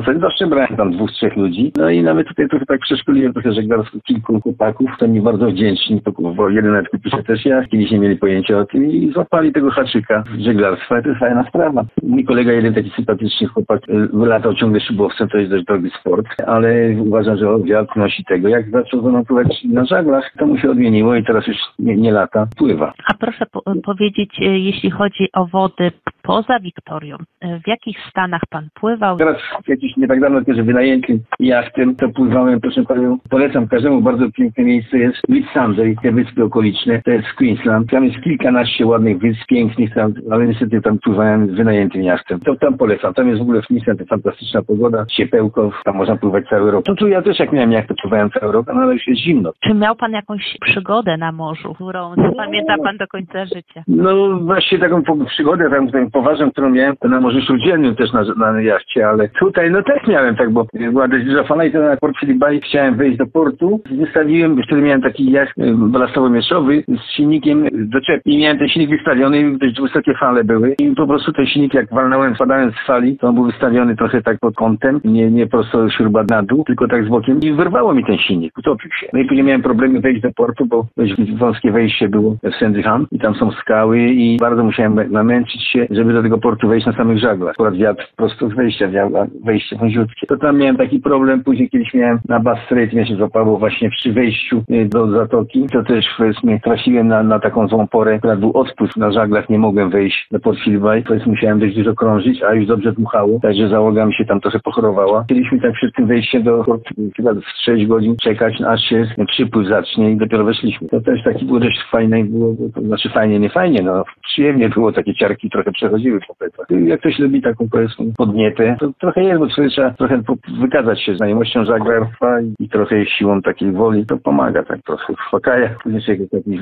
sobie 0.05 0.19
zawsze 0.19 0.47
brałem 0.47 0.77
tam 0.77 0.91
dwóch, 0.91 1.11
trzech 1.11 1.35
ludzi. 1.35 1.71
No 1.77 1.89
i 1.89 2.03
nawet 2.03 2.27
tutaj 2.27 2.49
trochę 2.49 2.65
tak 2.65 2.79
przeszkoliłem 2.79 3.33
trochę 3.33 3.53
żeglarsko 3.53 3.97
kilku 4.03 4.41
chłopaków, 4.41 4.89
to 4.99 5.07
mi 5.07 5.21
bardzo 5.21 5.47
wdzięczni, 5.47 6.01
bo 6.35 6.49
jeden 6.49 6.71
nawet 6.71 6.89
kupił 6.89 7.11
się 7.11 7.23
też 7.23 7.45
jacht, 7.45 7.69
kiedyś 7.69 7.91
nie 7.91 7.99
mieli 7.99 8.15
pojęcia 8.15 8.57
o 8.57 8.65
tym 8.65 8.91
i 8.91 9.11
złapali 9.13 9.53
tego 9.53 9.71
haczyka 9.71 10.23
żeglarstwa 10.39 11.01
to 11.01 11.09
jest 11.09 11.19
fajna 11.19 11.45
sprawa. 11.49 11.85
Mój 12.03 12.25
kolega, 12.25 12.51
jeden 12.51 12.73
taki 12.73 12.89
sympatyczny 12.89 13.47
chłopak, 13.47 13.81
wylatał 14.13 14.53
ciągle 14.53 14.79
szybowcem, 14.79 15.27
to 15.27 15.37
jest 15.37 15.51
dość 15.51 15.65
drogi 15.65 15.89
sport, 15.99 16.27
ale 16.47 16.95
uważam, 16.99 17.37
że 17.37 17.59
wiatr 17.63 17.97
nosi 17.97 18.23
tego. 18.25 18.47
Jak 18.47 18.69
zaczął 18.69 19.23
pływać 19.25 19.63
na 19.63 19.85
żaglach, 19.85 20.31
to 20.37 20.45
mu 20.45 20.57
się 20.57 20.71
odmieniło 20.71 21.15
i 21.15 21.23
teraz 21.23 21.47
już 21.47 21.57
nie, 21.79 21.97
nie 21.97 22.11
lata, 22.11 22.47
pływa. 22.57 22.93
A 23.07 23.13
proszę 23.13 23.45
po 23.51 23.61
powiedzieć, 23.83 24.39
e, 24.39 24.59
jeśli 24.59 24.91
chodzi 24.91 25.27
o 25.33 25.45
wody 25.45 25.91
poza 26.25 26.59
Wiktorią, 26.59 27.17
e, 27.41 27.59
w 27.59 27.67
jakich 27.67 27.97
stanach 28.09 28.41
Pan 28.49 28.67
pływał? 28.73 29.17
Teraz 29.17 29.37
jakiś 29.67 29.97
nie 29.97 30.07
tak 30.07 30.19
dawno 30.19 30.43
też 30.43 30.61
wynajętym 30.61 31.19
jachtem, 31.39 31.95
to 31.95 32.09
pływałem, 32.09 32.61
proszę 32.61 32.83
panią, 32.83 33.17
polecam 33.29 33.67
każdemu, 33.67 34.01
bardzo 34.01 34.31
piękne 34.31 34.63
miejsce 34.63 34.97
jest 34.97 35.17
Whitsunday, 35.29 35.95
te 36.03 36.11
wyspy 36.11 36.43
okoliczne, 36.43 37.01
to 37.01 37.11
jest 37.11 37.27
Queensland. 37.33 37.89
Tam 37.89 38.05
jest 38.05 38.23
kilkanaście 38.23 38.85
ładnych 38.85 39.17
wysp, 39.17 39.45
pięknych, 39.47 39.93
tam, 39.93 40.13
ale 40.31 40.47
niestety 40.47 40.81
tam 40.81 40.99
pływałem 40.99 41.47
z 41.47 41.55
wynajętym 41.55 42.03
jachtem. 42.03 42.39
To 42.39 42.55
tam 42.55 42.77
polecam, 42.77 43.13
tam 43.13 43.27
jest 43.27 43.39
w 43.39 43.41
ogóle 43.41 43.61
w 43.61 43.67
Queensland 43.67 44.09
fantastyczna 44.09 44.61
pogoda, 44.61 45.05
ciepełko, 45.05 45.71
tam 45.85 45.95
można 45.95 46.15
pływać 46.15 46.45
cały 46.49 46.71
rok. 46.71 46.85
To 46.85 46.95
tu 46.95 47.07
ja 47.07 47.21
też 47.21 47.39
jak 47.39 47.51
miałem 47.51 47.71
jacht, 47.71 47.87
to 47.87 47.95
pływałem 48.01 48.29
cały 48.29 48.51
rok, 48.51 48.67
no 48.67 48.81
ale 48.81 48.93
już 48.93 49.07
jest 49.07 49.21
zimno. 49.21 49.51
Czy 49.63 49.73
miał 49.73 49.95
Pan 49.95 50.11
jakąś 50.11 50.57
przygodę 50.61 51.17
na 51.17 51.31
morzu, 51.31 51.73
którą 51.73 52.15
zapamięta 52.15 52.75
Pan 52.83 52.97
do 52.97 53.07
końca 53.07 53.45
życia? 53.45 53.83
No 53.87 54.39
właśnie 54.39 54.79
taką 54.79 55.03
przygodę 55.25 55.69
tam, 55.69 55.91
tam 55.91 56.11
poważną, 56.15 56.51
którą 56.51 56.69
miałem, 56.69 56.95
to 56.97 57.07
na 57.07 57.21
Morzu 57.21 57.41
Śródziemnym 57.41 57.95
też 57.95 58.13
na, 58.13 58.51
na 58.51 58.61
jachcie, 58.61 59.07
ale 59.07 59.29
tutaj 59.29 59.71
no 59.71 59.83
też 59.83 60.07
miałem 60.07 60.35
tak, 60.35 60.49
bo 60.51 60.65
była 60.73 61.07
dość 61.07 61.25
duża 61.25 61.43
fala 61.43 61.65
i 61.65 61.71
to 61.71 61.79
na 61.79 61.97
Port 61.97 62.15
Phillip 62.19 62.37
Bay 62.37 62.61
chciałem 62.61 62.95
wejść 62.95 63.17
do 63.17 63.25
portu. 63.25 63.81
Wystawiłem, 63.91 64.61
wtedy 64.63 64.81
miałem 64.81 65.01
taki 65.01 65.31
jacht 65.31 65.57
y, 65.57 65.73
balastowo-mieszowy 65.75 66.83
z 66.87 67.15
silnikiem 67.15 67.67
do 67.73 68.01
czepi 68.01 68.33
i 68.33 68.37
miałem 68.37 68.57
ten 68.57 68.69
silnik 68.69 68.89
wystawiony 68.89 69.39
i 69.39 69.57
dość 69.57 69.81
wysokie 69.81 70.13
fale 70.13 70.43
były 70.43 70.75
i 70.79 70.95
po 70.95 71.07
prostu 71.07 71.33
ten 71.33 71.45
silnik 71.45 71.73
jak 71.73 71.89
walnąłem, 71.93 72.35
spadając 72.35 72.75
z 72.75 72.87
fali, 72.87 73.17
to 73.17 73.27
on 73.27 73.35
był 73.35 73.45
wystawiony 73.45 73.95
trochę 73.95 74.21
tak 74.21 74.39
pod 74.39 74.55
kątem, 74.55 75.01
nie, 75.03 75.31
nie 75.31 75.47
prosto 75.47 75.89
śruba 75.89 76.23
na 76.29 76.43
dół, 76.43 76.63
tylko 76.63 76.87
tak 76.87 77.05
z 77.05 77.07
bokiem 77.07 77.39
i 77.39 77.53
wyrwało 77.53 77.93
mi 77.93 78.05
ten 78.05 78.17
silnik, 78.17 78.57
utopił 78.57 78.91
się. 78.91 79.07
No 79.13 79.19
i 79.19 79.25
później 79.25 79.43
miałem 79.45 79.61
problemy 79.61 80.01
wejść 80.01 80.21
do 80.21 80.31
portu, 80.31 80.65
bo 80.65 80.85
dość 80.97 81.33
wąskie 81.37 81.71
wejście 81.71 82.09
było 82.09 82.35
w 82.43 82.55
Sandringham 82.59 83.07
i 83.11 83.19
tam 83.19 83.35
są 83.35 83.51
skały 83.51 83.99
i 83.99 84.37
bardzo 84.37 84.63
musiałem 84.63 85.11
namęczyć 85.11 85.63
się, 85.63 85.87
żeby 85.91 86.04
do 86.13 86.23
tego 86.23 86.37
portu 86.37 86.67
wejść 86.67 86.87
na 86.87 86.93
samych 86.93 87.19
żaglach. 87.19 87.51
Akurat 87.51 87.75
wiatr 87.75 88.07
prosto 88.15 88.49
z 88.49 88.53
wejścia 88.53 88.87
wiał, 88.87 89.17
a 89.17 89.27
wejście 89.45 89.75
wąziutkie. 89.75 90.27
To 90.27 90.37
tam 90.37 90.57
miałem 90.57 90.77
taki 90.77 90.99
problem, 90.99 91.43
później 91.43 91.69
kiedyś 91.69 91.93
miałem 91.93 92.19
na 92.29 92.39
Bass 92.39 92.59
Strait, 92.65 92.93
mnie 92.93 93.07
się 93.07 93.15
złapało 93.15 93.57
właśnie 93.57 93.89
przy 93.89 94.13
wejściu 94.13 94.63
y, 94.69 94.85
do 94.85 95.11
zatoki. 95.11 95.67
To 95.73 95.83
też 95.83 96.05
powiedzmy 96.17 96.59
trafiłem 96.59 97.07
na, 97.07 97.23
na 97.23 97.39
taką 97.39 97.67
złą 97.67 97.87
porę, 97.87 98.19
która 98.19 98.35
był 98.35 98.51
odpływ 98.57 98.97
na 98.97 99.11
żaglach, 99.11 99.49
nie 99.49 99.59
mogłem 99.59 99.89
wejść 99.89 100.27
do 100.31 100.39
Port 100.39 100.59
Phillip 100.59 100.81
Bay. 100.81 101.03
Powiedzmy 101.07 101.31
musiałem 101.31 101.59
dość 101.59 101.75
dużo 101.75 101.95
krążyć, 101.95 102.43
a 102.43 102.53
już 102.53 102.67
dobrze 102.67 102.93
dmuchało, 102.93 103.39
także 103.39 103.69
załoga 103.69 104.05
mi 104.05 104.13
się 104.13 104.25
tam 104.25 104.41
trochę 104.41 104.59
pochorowała. 104.59 105.23
Chcieliśmy 105.23 105.59
tak 105.59 105.73
przed 105.73 105.95
tym 105.95 106.07
wejściem 106.07 106.43
do 106.43 106.63
portu 106.63 106.93
chyba 107.15 107.33
w 107.33 107.43
6 107.65 107.85
godzin 107.85 108.15
czekać, 108.17 108.61
aż 108.61 108.81
się 108.81 109.07
przypływ 109.27 109.67
zacznie 109.67 110.11
i 110.11 110.17
dopiero 110.17 110.43
weszliśmy. 110.43 110.87
To 110.87 111.01
też 111.01 111.23
taki 111.23 111.45
był 111.45 111.59
dość 111.59 111.79
fajny, 111.91 112.23
było, 112.23 112.55
to 112.75 112.81
znaczy 112.81 113.09
fajnie, 113.09 113.39
nie 113.39 113.49
fajnie, 113.49 113.81
no 113.81 114.03
przyjemnie 114.23 114.69
było, 114.69 114.91
takie 114.91 115.13
ciarki 115.15 115.49
trochę 115.49 115.71
przechodziły 115.71 115.94
plecach. 116.37 116.67
Jak 116.69 116.99
ktoś 116.99 117.19
lubi 117.19 117.41
taką 117.41 117.67
powiedzmy 117.71 118.05
podnietę, 118.17 118.75
to 118.79 118.89
trochę 118.99 119.23
jest, 119.23 119.39
bo 119.39 119.47
trzeba 119.47 119.91
trochę 119.91 120.21
wykazać 120.61 121.01
się 121.01 121.15
znajomością 121.15 121.65
żaglarstwa 121.65 122.41
i, 122.41 122.53
i 122.59 122.69
trochę 122.69 123.05
siłą 123.05 123.41
takiej 123.41 123.71
woli, 123.71 124.05
to 124.05 124.17
pomaga 124.17 124.63
tak 124.63 124.81
trochę 124.81 125.13
uspokaja. 125.13 125.69
Później 125.83 126.01
się 126.01 126.15
taki 126.17 126.59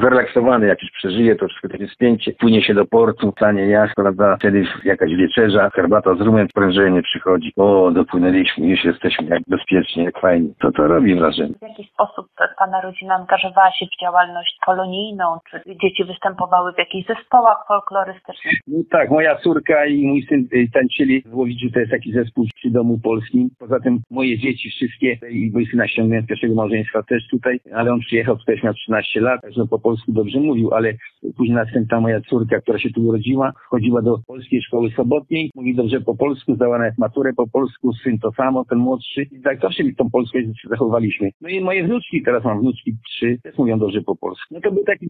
zrelaksowany 0.00 0.66
jakiś 0.66 0.90
przeżyje, 0.90 1.36
to 1.36 1.48
wszystko 1.48 1.68
takie 1.68 1.88
spięcie, 1.88 2.32
płynie 2.32 2.62
się 2.62 2.74
do 2.74 2.84
portu, 2.84 3.32
stanie 3.36 3.66
jacht, 3.66 3.94
prawda, 3.94 4.36
wtedy 4.36 4.64
jakaś 4.84 5.10
wieczerza, 5.14 5.70
herbata 5.70 6.14
z 6.14 6.20
rumem, 6.20 6.48
prężenie 6.54 7.02
przychodzi. 7.02 7.52
O, 7.56 7.90
dopłynęliśmy, 7.90 8.66
już 8.66 8.84
jesteśmy 8.84 9.26
jak 9.26 9.42
bezpiecznie, 9.48 10.04
jak 10.04 10.20
fajnie. 10.20 10.48
To 10.58 10.72
to 10.72 10.86
robi 10.86 11.14
wrażenie. 11.14 11.54
W 11.58 11.62
jaki 11.62 11.84
sposób 11.84 12.26
Pana 12.58 12.80
rodzina 12.80 13.14
angażowała 13.14 13.70
się 13.72 13.86
w 13.86 14.00
działalność 14.00 14.58
kolonijną? 14.66 15.38
Czy 15.50 15.62
dzieci 15.82 16.04
występowały 16.04 16.72
w 16.72 16.78
jakichś 16.78 17.08
zespołach 17.08 17.64
folklorystycznych? 17.68 18.39
No 18.66 18.78
tak, 18.90 19.10
moja 19.10 19.36
córka 19.36 19.86
i 19.86 20.06
mój 20.06 20.22
syn 20.22 20.48
y, 20.54 20.68
tańczyli 20.72 21.22
w 21.26 21.34
Łowiczu, 21.34 21.70
to 21.70 21.80
jest 21.80 21.90
taki 21.90 22.12
zespół 22.12 22.46
przy 22.54 22.70
Domu 22.70 22.98
Polskim. 22.98 23.50
Poza 23.58 23.80
tym 23.80 24.00
moje 24.10 24.38
dzieci 24.38 24.70
wszystkie 24.70 25.18
i 25.30 25.50
mój 25.52 25.66
syna 25.66 25.88
ściągnąłem 25.88 26.24
z 26.24 26.28
pierwszego 26.28 26.54
małżeństwa 26.54 27.02
też 27.02 27.28
tutaj, 27.28 27.60
ale 27.72 27.92
on 27.92 28.00
przyjechał 28.00 28.36
tutaj, 28.36 28.56
miał 28.64 28.74
13 28.74 29.20
lat, 29.20 29.42
także 29.42 29.66
po 29.66 29.78
polsku 29.78 30.12
dobrze 30.12 30.40
mówił, 30.40 30.74
ale 30.74 30.94
później 31.36 31.56
następna 31.56 32.00
moja 32.00 32.20
córka, 32.20 32.60
która 32.60 32.78
się 32.78 32.90
tu 32.90 33.02
urodziła, 33.02 33.52
chodziła 33.68 34.02
do 34.02 34.18
polskiej 34.26 34.62
szkoły 34.62 34.90
sobotniej, 34.90 35.50
mówi 35.54 35.74
dobrze 35.74 36.00
po 36.00 36.16
polsku, 36.16 36.54
zdała 36.54 36.78
nawet 36.78 36.98
maturę 36.98 37.32
po 37.32 37.48
polsku, 37.48 37.92
syn 37.92 38.18
to 38.18 38.32
samo, 38.32 38.64
ten 38.64 38.78
młodszy. 38.78 39.22
I 39.22 39.40
tak 39.42 39.60
zawsze 39.60 39.84
mi 39.84 39.94
tą 39.94 40.10
polską 40.10 40.38
zachowaliśmy. 40.70 41.30
No 41.40 41.48
i 41.48 41.60
moje 41.60 41.84
wnuczki, 41.84 42.22
teraz 42.22 42.44
mam 42.44 42.60
wnuczki 42.60 42.92
trzy, 43.08 43.38
też 43.42 43.58
mówią 43.58 43.78
dobrze 43.78 44.02
po 44.02 44.16
polsku. 44.16 44.44
No 44.50 44.60
to 44.60 44.72
był 44.72 44.84
taki 44.84 45.06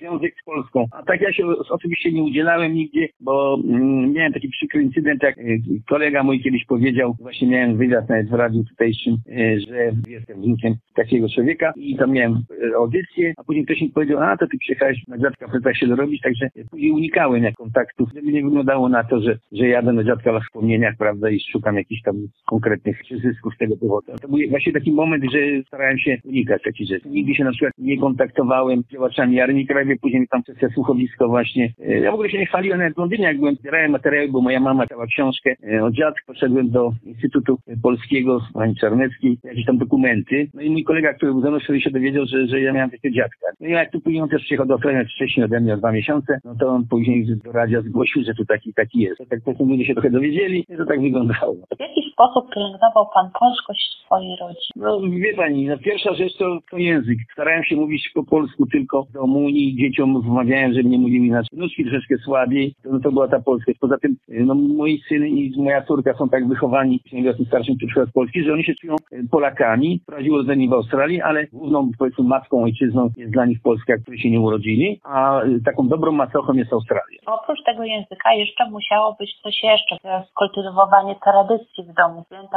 związek 0.00 0.34
z 0.42 0.44
Polską. 0.44 0.86
A 0.92 1.02
tak 1.02 1.20
ja 1.20 1.32
się 1.32 1.46
oczywiście 1.70 2.12
nie 2.12 2.22
udzielałem 2.34 2.74
nigdzie, 2.74 3.08
bo 3.20 3.58
mm, 3.64 4.12
miałem 4.12 4.32
taki 4.32 4.48
przykry 4.48 4.82
incydent, 4.82 5.22
jak 5.22 5.38
y, 5.38 5.60
kolega 5.88 6.22
mój 6.22 6.40
kiedyś 6.40 6.64
powiedział, 6.64 7.16
właśnie 7.20 7.48
miałem 7.48 7.76
wywiad 7.76 8.08
nawet 8.08 8.28
w 8.28 8.32
radiu 8.32 8.64
tutejszym, 8.64 9.14
y, 9.28 9.60
że 9.68 9.92
jestem 10.08 10.42
wnukiem 10.42 10.74
takiego 10.94 11.28
człowieka 11.28 11.72
i 11.76 11.96
tam 11.96 12.12
miałem 12.12 12.32
y, 12.32 12.76
audycję, 12.76 13.34
a 13.36 13.44
później 13.44 13.64
ktoś 13.64 13.80
mi 13.80 13.88
powiedział, 13.88 14.20
a 14.20 14.36
to 14.36 14.46
ty 14.46 14.58
przyjechałeś 14.58 14.98
na 15.08 15.18
dziadka 15.18 15.48
plecach 15.48 15.76
się 15.76 15.86
dorobić, 15.86 16.22
także 16.22 16.48
później 16.70 16.90
unikałem 16.90 17.42
jak 17.42 17.54
kontaktów, 17.54 18.08
żeby 18.14 18.32
nie 18.32 18.42
wyglądało 18.42 18.88
na 18.88 19.04
to, 19.04 19.20
że, 19.20 19.38
że 19.52 19.68
jadę 19.68 19.92
na 19.92 20.04
dziadka 20.04 20.40
w 20.40 20.42
wspomnieniach, 20.42 20.94
prawda, 20.98 21.30
i 21.30 21.40
szukam 21.52 21.76
jakichś 21.76 22.02
tam 22.02 22.16
konkretnych 22.46 22.96
zysków 23.22 23.54
z 23.54 23.58
tego 23.58 23.76
powodu. 23.76 24.12
To 24.22 24.28
był 24.28 24.38
właśnie 24.50 24.72
taki 24.72 24.92
moment, 24.92 25.24
że 25.32 25.38
starałem 25.66 25.98
się 25.98 26.16
unikać 26.24 26.62
takich 26.62 26.88
rzeczy. 26.88 27.08
Nigdy 27.08 27.34
się 27.34 27.44
na 27.44 27.50
przykład 27.50 27.72
nie 27.78 27.98
kontaktowałem 27.98 28.82
z 28.82 28.92
działaczami 28.92 29.40
Armii 29.40 29.66
Krajowej, 29.66 29.98
później 29.98 30.28
tam 30.28 30.42
przez 30.42 30.72
słuchowisko 30.72 31.28
właśnie. 31.28 31.72
E, 31.80 31.98
ja 31.98 32.10
w 32.10 32.14
ogóle 32.14 32.23
się 32.30 32.38
nie 32.38 32.46
chwaliłem 32.46 32.78
nawet 32.78 32.94
w 32.94 32.98
Londynie, 32.98 33.24
jak 33.24 33.38
byłem, 33.38 33.54
zbierałem 33.54 33.90
materiały, 33.90 34.28
bo 34.28 34.40
moja 34.40 34.60
mama 34.60 34.86
dała 34.86 35.06
książkę 35.06 35.54
e, 35.72 35.84
o 35.84 35.90
dziadku, 35.90 36.26
poszedłem 36.26 36.70
do 36.70 36.92
Instytutu 37.04 37.58
Polskiego, 37.82 38.40
pani 38.54 38.76
Czarneckiej, 38.76 39.38
jakieś 39.44 39.66
tam 39.66 39.78
dokumenty. 39.78 40.48
No 40.54 40.62
i 40.62 40.70
mój 40.70 40.84
kolega, 40.84 41.14
który 41.14 41.32
był 41.32 41.40
ze 41.40 41.50
mną, 41.50 41.58
się 41.60 41.90
dowiedział, 41.90 42.26
że, 42.26 42.46
że 42.46 42.60
ja 42.60 42.72
miałem 42.72 42.90
takiego 42.90 43.14
dziadka. 43.14 43.46
No 43.60 43.66
i 43.66 43.70
jak 43.70 43.90
tu 43.90 44.00
później 44.00 44.22
on 44.22 44.28
też 44.28 44.42
przyjechał 44.42 44.66
do 44.66 44.74
Australii 44.74 45.08
wcześniej 45.08 45.44
ode 45.44 45.60
mnie 45.60 45.74
o 45.74 45.76
dwa 45.76 45.92
miesiące, 45.92 46.38
no 46.44 46.54
to 46.60 46.68
on 46.68 46.86
później 46.86 47.26
do 47.44 47.52
radia 47.52 47.80
zgłosił, 47.80 48.22
że 48.24 48.34
tu 48.34 48.44
taki 48.44 48.74
taki 48.74 49.00
jest. 49.00 49.18
Tak 49.30 49.40
prostu 49.42 49.66
ludzie 49.66 49.84
się 49.84 49.92
trochę 49.92 50.10
dowiedzieli 50.10 50.64
to 50.76 50.84
tak 50.84 51.00
wyglądało. 51.00 51.54
W 51.54 51.80
jaki 51.80 52.03
sposób 52.14 52.54
pielęgnował 52.54 53.06
pan 53.14 53.30
polskość 53.40 53.94
swojej 54.06 54.36
rodzinie? 54.40 54.72
No 54.76 55.00
wie 55.00 55.34
pani, 55.36 55.66
no, 55.66 55.78
pierwsza 55.78 56.14
rzecz 56.14 56.36
to, 56.36 56.58
to 56.70 56.76
język. 56.78 57.18
Starałem 57.32 57.64
się 57.64 57.76
mówić 57.76 58.10
po 58.14 58.24
polsku 58.24 58.66
tylko 58.66 59.04
w 59.04 59.12
domu 59.12 59.48
i 59.48 59.76
dzieciom 59.76 60.22
wmawiałem, 60.22 60.72
żeby 60.74 60.88
nie 60.88 60.98
mówili 60.98 61.26
inaczej. 61.26 61.58
Nóżki 61.58 61.84
troszeczkę 61.84 62.16
słabiej, 62.18 62.74
no 62.84 63.00
to 63.00 63.12
była 63.12 63.28
ta 63.28 63.40
polskość. 63.40 63.78
Poza 63.78 63.98
tym, 63.98 64.16
no 64.28 64.54
moi 64.54 65.00
syn 65.08 65.26
i 65.26 65.52
moja 65.56 65.82
córka 65.82 66.14
są 66.14 66.28
tak 66.28 66.48
wychowani, 66.48 67.00
w 67.38 67.46
starszym 67.46 67.76
przykład 67.76 68.08
z 68.08 68.12
Polski, 68.12 68.44
że 68.44 68.52
oni 68.52 68.64
się 68.64 68.74
czują 68.74 68.96
e, 69.12 69.28
Polakami. 69.30 70.00
Prowadziło 70.06 70.42
z 70.42 70.48
nimi 70.48 70.68
w 70.68 70.72
Australii, 70.72 71.22
ale 71.22 71.46
główną, 71.46 71.90
powiedzmy, 71.98 72.24
matką, 72.24 72.62
ojczyzną 72.62 73.10
jest 73.16 73.32
dla 73.32 73.46
nich 73.46 73.62
Polska, 73.62 73.96
którzy 74.02 74.18
się 74.18 74.30
nie 74.30 74.40
urodzili, 74.40 75.00
a 75.04 75.40
e, 75.40 75.60
taką 75.64 75.88
dobrą 75.88 76.12
macochą 76.12 76.52
jest 76.52 76.72
Australia. 76.72 77.18
Oprócz 77.26 77.62
tego 77.66 77.84
języka 77.84 78.34
jeszcze 78.34 78.70
musiało 78.70 79.16
być 79.18 79.30
coś 79.42 79.62
jeszcze, 79.62 79.96
kultywowanie 80.34 81.14
tradycji 81.24 81.84
w 81.84 81.94
domu. 81.94 82.03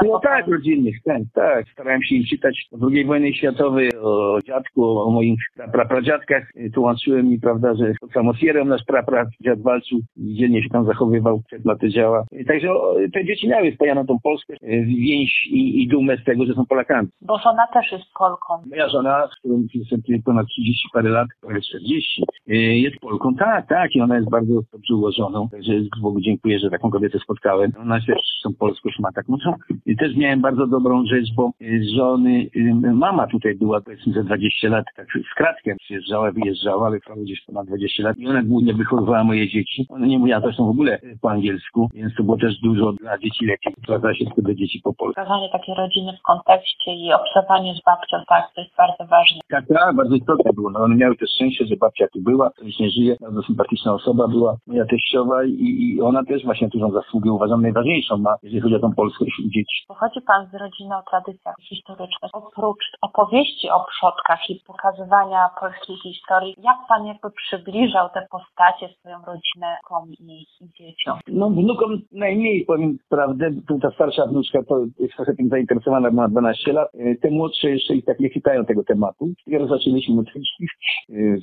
No 0.06 0.20
tak, 0.20 0.48
rodzinnych, 0.48 0.96
tak, 1.04 1.22
tak. 1.34 1.70
Starałem 1.70 2.04
się 2.04 2.16
im 2.16 2.24
czytać 2.30 2.68
o 2.72 2.88
II 2.92 3.06
wojnie 3.06 3.36
światowej, 3.36 3.90
o 4.02 4.40
dziadku, 4.48 5.00
o 5.00 5.12
moich 5.12 5.40
prapradziadkach. 5.72 6.44
Tłumaczyłem 6.74 7.28
mi, 7.28 7.40
prawda, 7.40 7.74
że 7.76 7.94
pod 8.02 8.12
samosierem 8.12 8.68
nasz 8.68 8.84
prapradziad 8.88 9.62
walczył, 9.62 10.00
dzielnie 10.18 10.64
się 10.64 10.70
tam 10.70 10.86
zachowywał, 10.86 11.42
przed 11.48 11.66
laty 11.66 11.90
działa. 11.90 12.26
Także 12.48 12.70
te 13.14 13.26
dzieci 13.26 13.48
miały 13.48 13.72
spojaną 13.72 14.06
tą 14.06 14.18
Polskę, 14.24 14.54
e, 14.54 14.84
więź 14.86 15.48
i, 15.48 15.84
i 15.84 15.88
dumę 15.88 16.18
z 16.18 16.24
tego, 16.24 16.46
że 16.46 16.54
są 16.54 16.66
Polakami. 16.66 17.08
Bo 17.22 17.38
żona 17.40 17.68
też 17.74 17.92
jest 17.92 18.06
Polką. 18.20 18.54
Moja 18.70 18.90
żona, 18.90 19.28
z 19.28 19.40
którą 19.40 19.64
jestem 19.74 20.02
ponad 20.26 20.48
30 20.48 20.90
parę 20.94 21.10
lat, 21.10 21.28
prawie 21.42 21.62
40, 21.62 22.24
e, 22.48 22.54
jest 22.56 23.00
Polką, 23.00 23.36
tak, 23.36 23.68
tak, 23.68 23.96
i 23.96 24.02
ona 24.02 24.16
jest 24.16 24.30
bardzo 24.30 24.54
dobrze 24.74 24.96
ułożoną, 24.96 25.50
także 25.50 25.74
Bogu 26.02 26.22
dziękuję, 26.22 26.60
że 26.60 26.70
taką 26.70 26.92
kobietę 26.92 27.20
spotkałem. 27.20 27.72
Ona 27.82 28.00
też 28.08 28.20
są 28.44 28.54
polskość 28.60 29.00
ma 29.00 29.12
taką. 29.12 29.37
I 29.86 29.98
też 29.98 30.16
miałem 30.16 30.42
bardzo 30.42 30.68
dobrą 30.68 31.06
rzecz, 31.06 31.34
bo 31.36 31.52
e, 31.62 31.66
żony, 31.96 32.50
mama 32.94 33.28
tutaj 33.28 33.56
była 33.56 33.82
powiedzmy 33.82 34.14
za 34.14 34.24
20 34.24 34.70
lat, 34.70 34.86
tak 34.96 35.08
z 35.32 35.36
kratkiem 35.36 35.78
przyjeżdżała, 35.78 36.32
wyjeżdżała, 36.32 36.88
ale 36.88 37.00
trwało 37.00 37.22
gdzieś 37.22 37.42
ponad 37.42 37.68
20 37.68 38.04
lat 38.04 38.18
i 38.18 38.28
ona 38.28 38.44
głównie 38.44 38.74
wychowywała 38.74 39.24
moje 39.24 39.50
dzieci. 39.50 39.86
Ona 39.90 40.06
nie 40.06 40.20
mówiła 40.20 40.40
zresztą 40.40 40.66
w 40.66 40.70
ogóle 40.70 41.00
po 41.22 41.32
angielsku, 41.32 41.90
więc 41.94 42.16
to 42.16 42.24
było 42.24 42.38
też 42.38 42.60
dużo 42.60 42.94
dla 42.94 43.18
dzieci 43.18 43.46
lepiej. 43.46 43.74
Sprawdza 43.84 44.14
się 44.14 44.26
do 44.38 44.54
dzieci 44.54 44.82
po 44.84 44.94
polsku. 44.94 45.22
Pokazanie 45.22 45.50
takiej 45.50 45.76
rodziny 45.76 46.12
w 46.20 46.22
kontekście 46.22 46.92
i 46.96 47.14
obserwowanie 47.14 47.74
z 47.74 47.84
babcią, 47.86 48.18
tak, 48.30 48.44
to 48.56 48.62
jest 48.62 48.74
bardzo 48.78 49.06
ważne. 49.06 49.40
Tak, 49.50 49.66
tak, 49.68 49.96
bardzo 49.96 50.16
istotne 50.16 50.54
było. 50.54 50.70
No, 50.70 50.80
one 50.80 50.96
miały 50.96 51.16
też 51.16 51.30
szczęście, 51.36 51.66
że 51.66 51.76
babcia 51.76 52.08
tu 52.14 52.22
była, 52.22 52.52
już 52.64 52.80
nie 52.80 52.90
żyje, 52.90 53.16
bardzo 53.22 53.42
sympatyczna 53.42 53.94
osoba 53.94 54.28
była, 54.28 54.58
moja 54.68 54.86
teściowa 54.86 55.44
i, 55.46 55.52
i 55.52 56.02
ona 56.02 56.24
też 56.24 56.46
właśnie 56.46 56.68
dużą 56.68 56.92
zasługę 56.92 57.32
uważam 57.32 57.62
najważniejszą 57.62 58.18
ma, 58.18 58.36
jeżeli 58.44 58.62
chodzi 58.62 58.76
o 58.76 58.80
tą 58.80 58.94
polskość 58.94 59.27
dzieci. 59.54 59.86
Pochodzi 59.88 60.22
Pan 60.22 60.48
z 60.52 60.54
rodziny 60.54 60.98
o 60.98 61.04
tradycjach 61.10 61.56
historycznych. 61.70 62.32
Oprócz 62.34 62.84
opowieści 63.02 63.70
o 63.70 63.86
przodkach 63.90 64.50
i 64.50 64.62
pokazywania 64.68 65.50
polskiej 65.60 65.96
historii, 66.04 66.56
jak 66.58 66.78
Pan 66.90 67.06
jakby 67.06 67.32
przybliżał 67.32 68.10
te 68.14 68.28
postacie 68.32 68.96
swoją 69.00 69.18
rodzinę 69.26 69.78
i, 70.20 70.46
i 70.62 70.70
dzieciom? 70.78 71.20
No 71.28 71.50
wnukom 71.50 72.02
najmniej 72.12 72.66
powiem 72.66 72.98
prawdę, 73.10 73.52
ta 73.82 73.92
starsza 73.92 74.26
wnuczka 74.26 74.64
to 74.64 74.86
jest 75.00 75.14
trochę 75.16 75.36
tym 75.36 75.50
zainteresowana, 75.50 76.12
ma 76.12 76.28
12 76.28 76.74
lat. 76.74 76.90
E, 76.96 77.16
te 77.16 77.32
młodsze 77.32 77.70
jeszcze 77.70 77.96
i 77.96 78.04
tak 78.04 78.20
nie 78.20 78.30
chytają 78.30 78.66
tego 78.66 78.84
tematu. 78.84 79.30
Dopiero 79.46 79.68
zaczęliśmy 79.68 80.20
od 80.20 80.28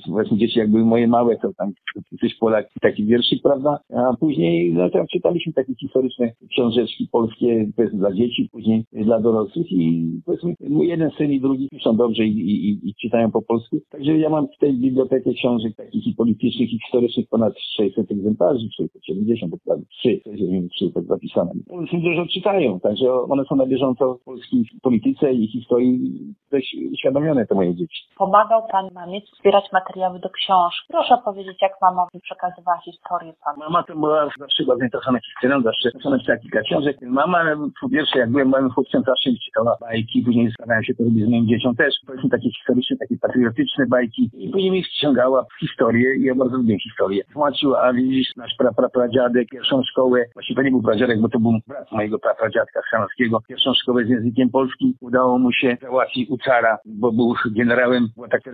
właśnie 0.07 0.37
dzieci 0.37 0.59
jak 0.59 0.71
były 0.71 0.85
moje 0.85 1.07
małe, 1.07 1.37
to 1.37 1.53
tam 1.57 1.71
coś 2.21 2.35
Polak, 2.35 2.67
taki 2.81 3.05
wierszyk, 3.05 3.41
prawda? 3.43 3.79
A 3.95 4.17
później 4.19 4.73
no 4.73 4.89
tam 4.89 5.07
czytaliśmy 5.07 5.53
takie 5.53 5.75
historyczne 5.75 6.31
książeczki 6.51 7.07
polskie, 7.11 7.65
powiedzmy 7.75 7.99
dla 7.99 8.13
dzieci, 8.13 8.49
później 8.51 8.85
dla 8.93 9.19
dorosłych 9.19 9.71
i 9.71 10.11
powiedzmy 10.25 10.53
jeden 10.85 11.11
syn 11.17 11.31
i 11.31 11.41
drugi 11.41 11.69
piszą 11.69 11.95
dobrze 11.95 12.25
i, 12.25 12.39
i, 12.39 12.89
i 12.89 12.95
czytają 12.95 13.31
po 13.31 13.41
polsku. 13.41 13.77
Także 13.89 14.17
ja 14.17 14.29
mam 14.29 14.47
w 14.47 14.57
tej 14.57 14.73
bibliotece 14.73 15.33
książek 15.33 15.75
takich 15.75 16.07
i 16.07 16.13
politycznych, 16.13 16.73
i 16.73 16.79
historycznych 16.79 17.29
ponad 17.29 17.53
600 17.59 18.11
egzemplarzy, 18.11 18.67
670 18.77 19.51
dokładnie, 19.51 19.85
3, 19.89 20.21
3 20.71 20.91
tak 20.93 21.03
zapisane. 21.03 21.51
Oni 21.69 22.01
dużo 22.03 22.25
czytają, 22.33 22.79
także 22.79 23.13
one 23.13 23.43
są 23.45 23.55
na 23.55 23.65
bieżąco 23.65 24.13
w 24.13 24.23
polskiej 24.23 24.65
polityce 24.81 25.33
i 25.33 25.47
historii 25.47 25.95
dość 26.51 26.75
uświadomione 26.93 27.45
te 27.45 27.55
moje 27.55 27.75
dzieci. 27.75 28.03
Pomagał 28.17 28.61
Pan 28.71 28.89
mamie 28.93 29.21
zbierać 29.39 29.65
materiały 29.73 30.19
do 30.19 30.29
książki. 30.29 30.87
Proszę 30.87 31.17
powiedzieć, 31.25 31.57
jak 31.61 31.71
mama 31.81 32.07
przekazywała 32.21 32.77
historię 32.77 33.33
Panu. 33.43 33.59
Mama 33.59 33.83
to 33.83 33.95
była 33.95 34.29
zawsze 34.39 34.63
bardzo 34.65 34.79
zainteresowana 34.79 35.19
historią, 35.19 35.61
zawsze 35.61 35.89
napisała 36.09 36.37
kilka 36.37 36.61
książek. 36.61 36.97
Mama, 37.01 37.43
po 37.81 37.89
pierwsze, 37.89 38.19
jak 38.19 38.31
byłem 38.31 38.49
małym 38.49 38.69
chłopcem, 38.69 39.03
zawsze 39.05 39.29
czytała 39.45 39.77
bajki, 39.81 40.21
później 40.21 40.51
starałem 40.51 40.83
się 40.83 40.93
to 40.95 41.03
robić 41.03 41.25
z 41.25 41.29
moim 41.29 41.47
dzieciom 41.47 41.75
też. 41.75 41.95
Powiedzmy 42.07 42.29
takie 42.29 42.49
historyczne, 42.51 42.97
takie 42.97 43.17
patriotyczne 43.17 43.85
bajki. 43.87 44.29
I 44.33 44.49
później 44.49 44.71
mi 44.71 44.83
ściągała 44.83 45.43
w 45.43 45.59
historię 45.59 46.15
i 46.15 46.23
ja 46.23 46.35
bardzo 46.35 46.57
lubię 46.57 46.79
historię. 46.79 47.23
Tłumaczyła, 47.33 47.81
a 47.81 47.93
widzisz, 47.93 48.35
nasz 48.35 48.55
pra, 48.57 48.73
pra, 48.73 48.89
pradziadek, 48.89 49.49
pierwszą 49.49 49.83
szkołę, 49.83 50.25
właściwie 50.33 50.55
to 50.55 50.61
nie 50.61 50.71
był 50.71 50.81
pradziadek, 50.81 51.21
bo 51.21 51.29
to 51.29 51.39
był 51.39 51.51
brat 51.67 51.91
mojego 51.91 52.19
pra, 52.19 52.33
pradziadka 52.35 52.81
Chrzanowskiego, 52.81 53.41
pierwszą 53.47 53.73
szkołę 53.73 54.05
z 54.05 54.09
językiem 54.09 54.49
polskim 54.49 54.93
udało 55.01 55.39
mu 55.39 55.51
się 55.51 55.77
załatwić, 55.81 56.29
u 56.29 56.37
cara, 56.37 56.77
bo 56.85 57.11
był 57.11 57.33
generałem, 57.55 58.07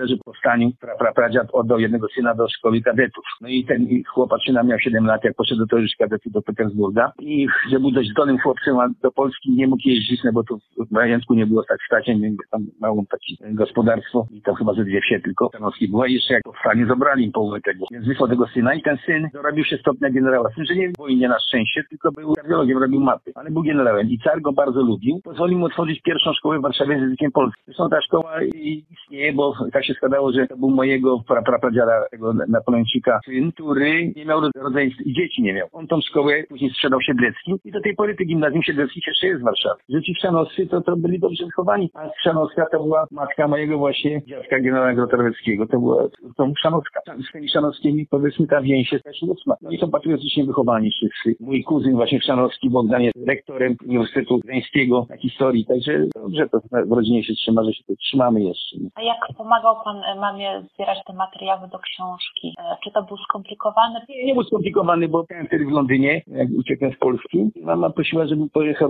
że 0.08 0.18
po 0.18 0.24
powstaniu, 0.24 0.72
pra, 0.80 0.96
pra, 0.98 1.14
pradziad 1.14 1.48
oddał 1.54 1.80
jednego 1.80 2.08
syna 2.16 2.36
do 2.36 2.50
szkoły 2.50 2.82
kadetów. 2.82 3.24
No 3.42 3.48
i 3.48 3.66
ten 3.66 3.88
chłopaczyna 4.14 4.64
miał 4.64 4.80
7 4.80 5.06
lat, 5.06 5.24
jak 5.24 5.36
poszedł 5.36 5.60
do 5.60 5.68
towarzystwa 5.68 6.04
kadetów 6.04 6.32
do 6.32 6.42
Petersburga 6.42 7.12
i 7.20 7.48
że 7.72 7.80
był 7.80 7.92
dość 7.92 8.10
zdolnym 8.10 8.40
chłopcem, 8.40 8.80
a 8.80 8.90
do 9.04 9.12
Polski 9.12 9.52
nie 9.52 9.68
mógł 9.68 9.82
jeździć, 9.86 10.24
no 10.24 10.32
bo 10.34 10.44
tu 10.44 10.60
w 10.90 10.92
majątku 10.92 11.34
nie 11.34 11.46
było 11.46 11.64
tak 11.64 11.78
stać, 11.86 12.06
tam 12.52 12.66
mało 12.80 13.04
takie 13.10 13.54
gospodarstwo 13.54 14.28
i 14.32 14.42
tam 14.42 14.56
chyba 14.56 14.74
ze 14.74 14.86
dwie 14.86 15.02
wsie 15.02 15.20
tylko 15.20 15.50
Stanowski 15.50 15.88
była 15.88 16.08
i 16.08 16.14
jeszcze 16.14 16.34
jak 16.34 16.44
powstanie 16.44 16.86
zabrali 16.86 17.26
im 17.26 17.32
połowę 17.32 17.62
tego. 17.62 17.86
Więc 17.92 18.08
wysłał 18.08 18.30
tego 18.30 18.48
syna 18.48 18.74
i 18.74 18.82
ten 18.82 18.98
syn 19.06 19.30
dorobił 19.34 19.66
się 19.66 19.78
stopnia 19.78 20.10
generała. 20.10 20.50
Z 20.52 20.56
tym, 20.56 20.66
że 20.66 20.76
nie 20.76 20.90
w 20.90 20.98
wojnie 20.98 21.28
na 21.28 21.40
szczęście, 21.40 21.84
tylko 21.90 22.12
był 22.12 22.34
kardiologiem, 22.34 22.78
robił 22.78 23.00
mapy, 23.00 23.32
ale 23.36 23.52
był 23.52 23.64
generałem 23.64 24.10
i 24.10 24.20
car 24.20 24.42
go 24.42 24.54
bardzo 24.54 24.82
lubił. 24.82 25.20
Pozwolił 25.24 25.60
mu 25.60 25.66
otworzyć 25.66 26.02
pierwszą 26.02 26.34
szkołę 26.34 26.60
w 26.60 26.62
Warszawie 26.62 26.98
z 26.98 27.02
językiem 27.02 27.32
polskim. 27.32 27.64
Zresztą 27.66 27.90
ta 27.90 28.02
szkoła 28.02 28.44
istnieje, 28.92 29.34
bo 29.34 29.54
tak 29.74 29.86
się 29.86 29.94
składało, 29.94 30.32
że 30.32 30.48
to 30.48 30.58
był 30.58 30.70
mojego 30.70 31.20
pra, 31.28 31.42
prapradziada, 31.42 31.92
tego 32.12 32.34
Napoleończyka 32.34 33.20
syn, 33.26 33.52
który 33.52 34.14
nie 34.16 34.26
miał 34.26 34.42
rodzeństw 34.56 35.02
i 35.06 35.14
dzieci 35.14 35.42
nie 35.42 35.54
miał. 35.54 35.68
On 35.72 35.88
tą 35.88 36.02
szkołę 36.02 36.44
później 36.50 36.72
sprzedał 36.72 37.02
Siedlecki 37.02 37.56
i 37.66 37.72
do 37.72 37.82
tej 37.82 37.96
pory 37.96 38.16
te 38.16 38.26
gimnazjum 38.26 38.64
Siedleckich 38.92 39.08
jeszcze 39.08 39.28
jest 39.28 39.42
w 39.42 39.46
Warszawie. 39.46 39.82
Że 39.90 40.02
ci 40.02 40.14
chrzanowscy 40.14 40.68
to, 40.68 40.82
to 40.82 40.96
byli 40.98 41.20
dobrze 41.20 41.46
wychowani, 41.46 41.90
a 41.94 42.10
Chrzanowska 42.10 42.66
to 42.72 42.84
była 42.84 43.08
matka 43.12 43.48
mojego 43.48 43.78
właśnie 43.78 44.22
dziadka 44.28 44.60
generała 44.60 44.94
Grotorowskiego. 44.94 45.68
To 45.68 45.80
była 45.80 46.04
tą 46.38 46.54
Chrzanowska. 46.54 47.00
Z 47.30 47.32
tymi 47.32 47.48
Chrzanowskimi 47.48 48.08
powiedzmy 48.08 48.48
ta 48.48 48.62
więź 48.62 48.92
jest 48.92 49.04
też 49.04 49.22
mocna. 49.22 49.56
No 49.62 49.72
i 49.72 49.78
są 49.78 49.92
patriotycznie 49.92 50.46
wychowani 50.46 50.92
wszyscy. 50.92 51.44
Mój 51.44 51.64
kuzyn 51.64 51.96
właśnie 51.96 52.20
Chrzanowski, 52.20 52.70
Bogdan 52.70 53.02
jest 53.02 53.18
rektorem 53.28 53.76
Uniwersytetu 53.88 54.40
Gdańskiego 54.40 55.06
na 55.10 55.18
historii, 55.18 55.66
także 55.66 56.06
dobrze 56.16 56.50
to 56.50 56.60
w 56.86 56.92
rodzinie 56.92 57.24
się 57.24 57.34
trzyma, 57.34 57.64
że 57.64 57.74
się 57.74 57.84
to 57.84 57.94
trzymamy 57.96 58.42
jeszcze. 58.42 58.78
A 58.96 59.02
jak 59.02 59.18
pomagał 59.38 59.76
Pan 59.84 59.98
e, 59.98 60.16
mamie 60.20 60.64
zbierać 60.74 60.98
te 61.08 61.14
materiały 61.14 61.68
do 61.68 61.80
książki? 61.80 62.54
E, 62.60 62.78
czy 62.84 62.92
to 62.92 63.04
był 63.04 63.18
skomplikowany? 63.18 64.00
Nie, 64.10 64.26
nie 64.26 64.34
był 64.34 64.44
skomplikowany, 64.44 65.08
bo 65.08 65.24
byłem 65.24 65.48
wtedy 65.48 65.66
w 65.66 65.72
Londynie, 65.72 66.22
jak 66.28 66.48
uciekłem 66.60 66.92
z 66.94 66.98
Polski. 66.98 67.52
Mama 67.62 67.90
prosiła, 67.90 68.28
żebym 68.28 68.50
pojechał 68.50 68.81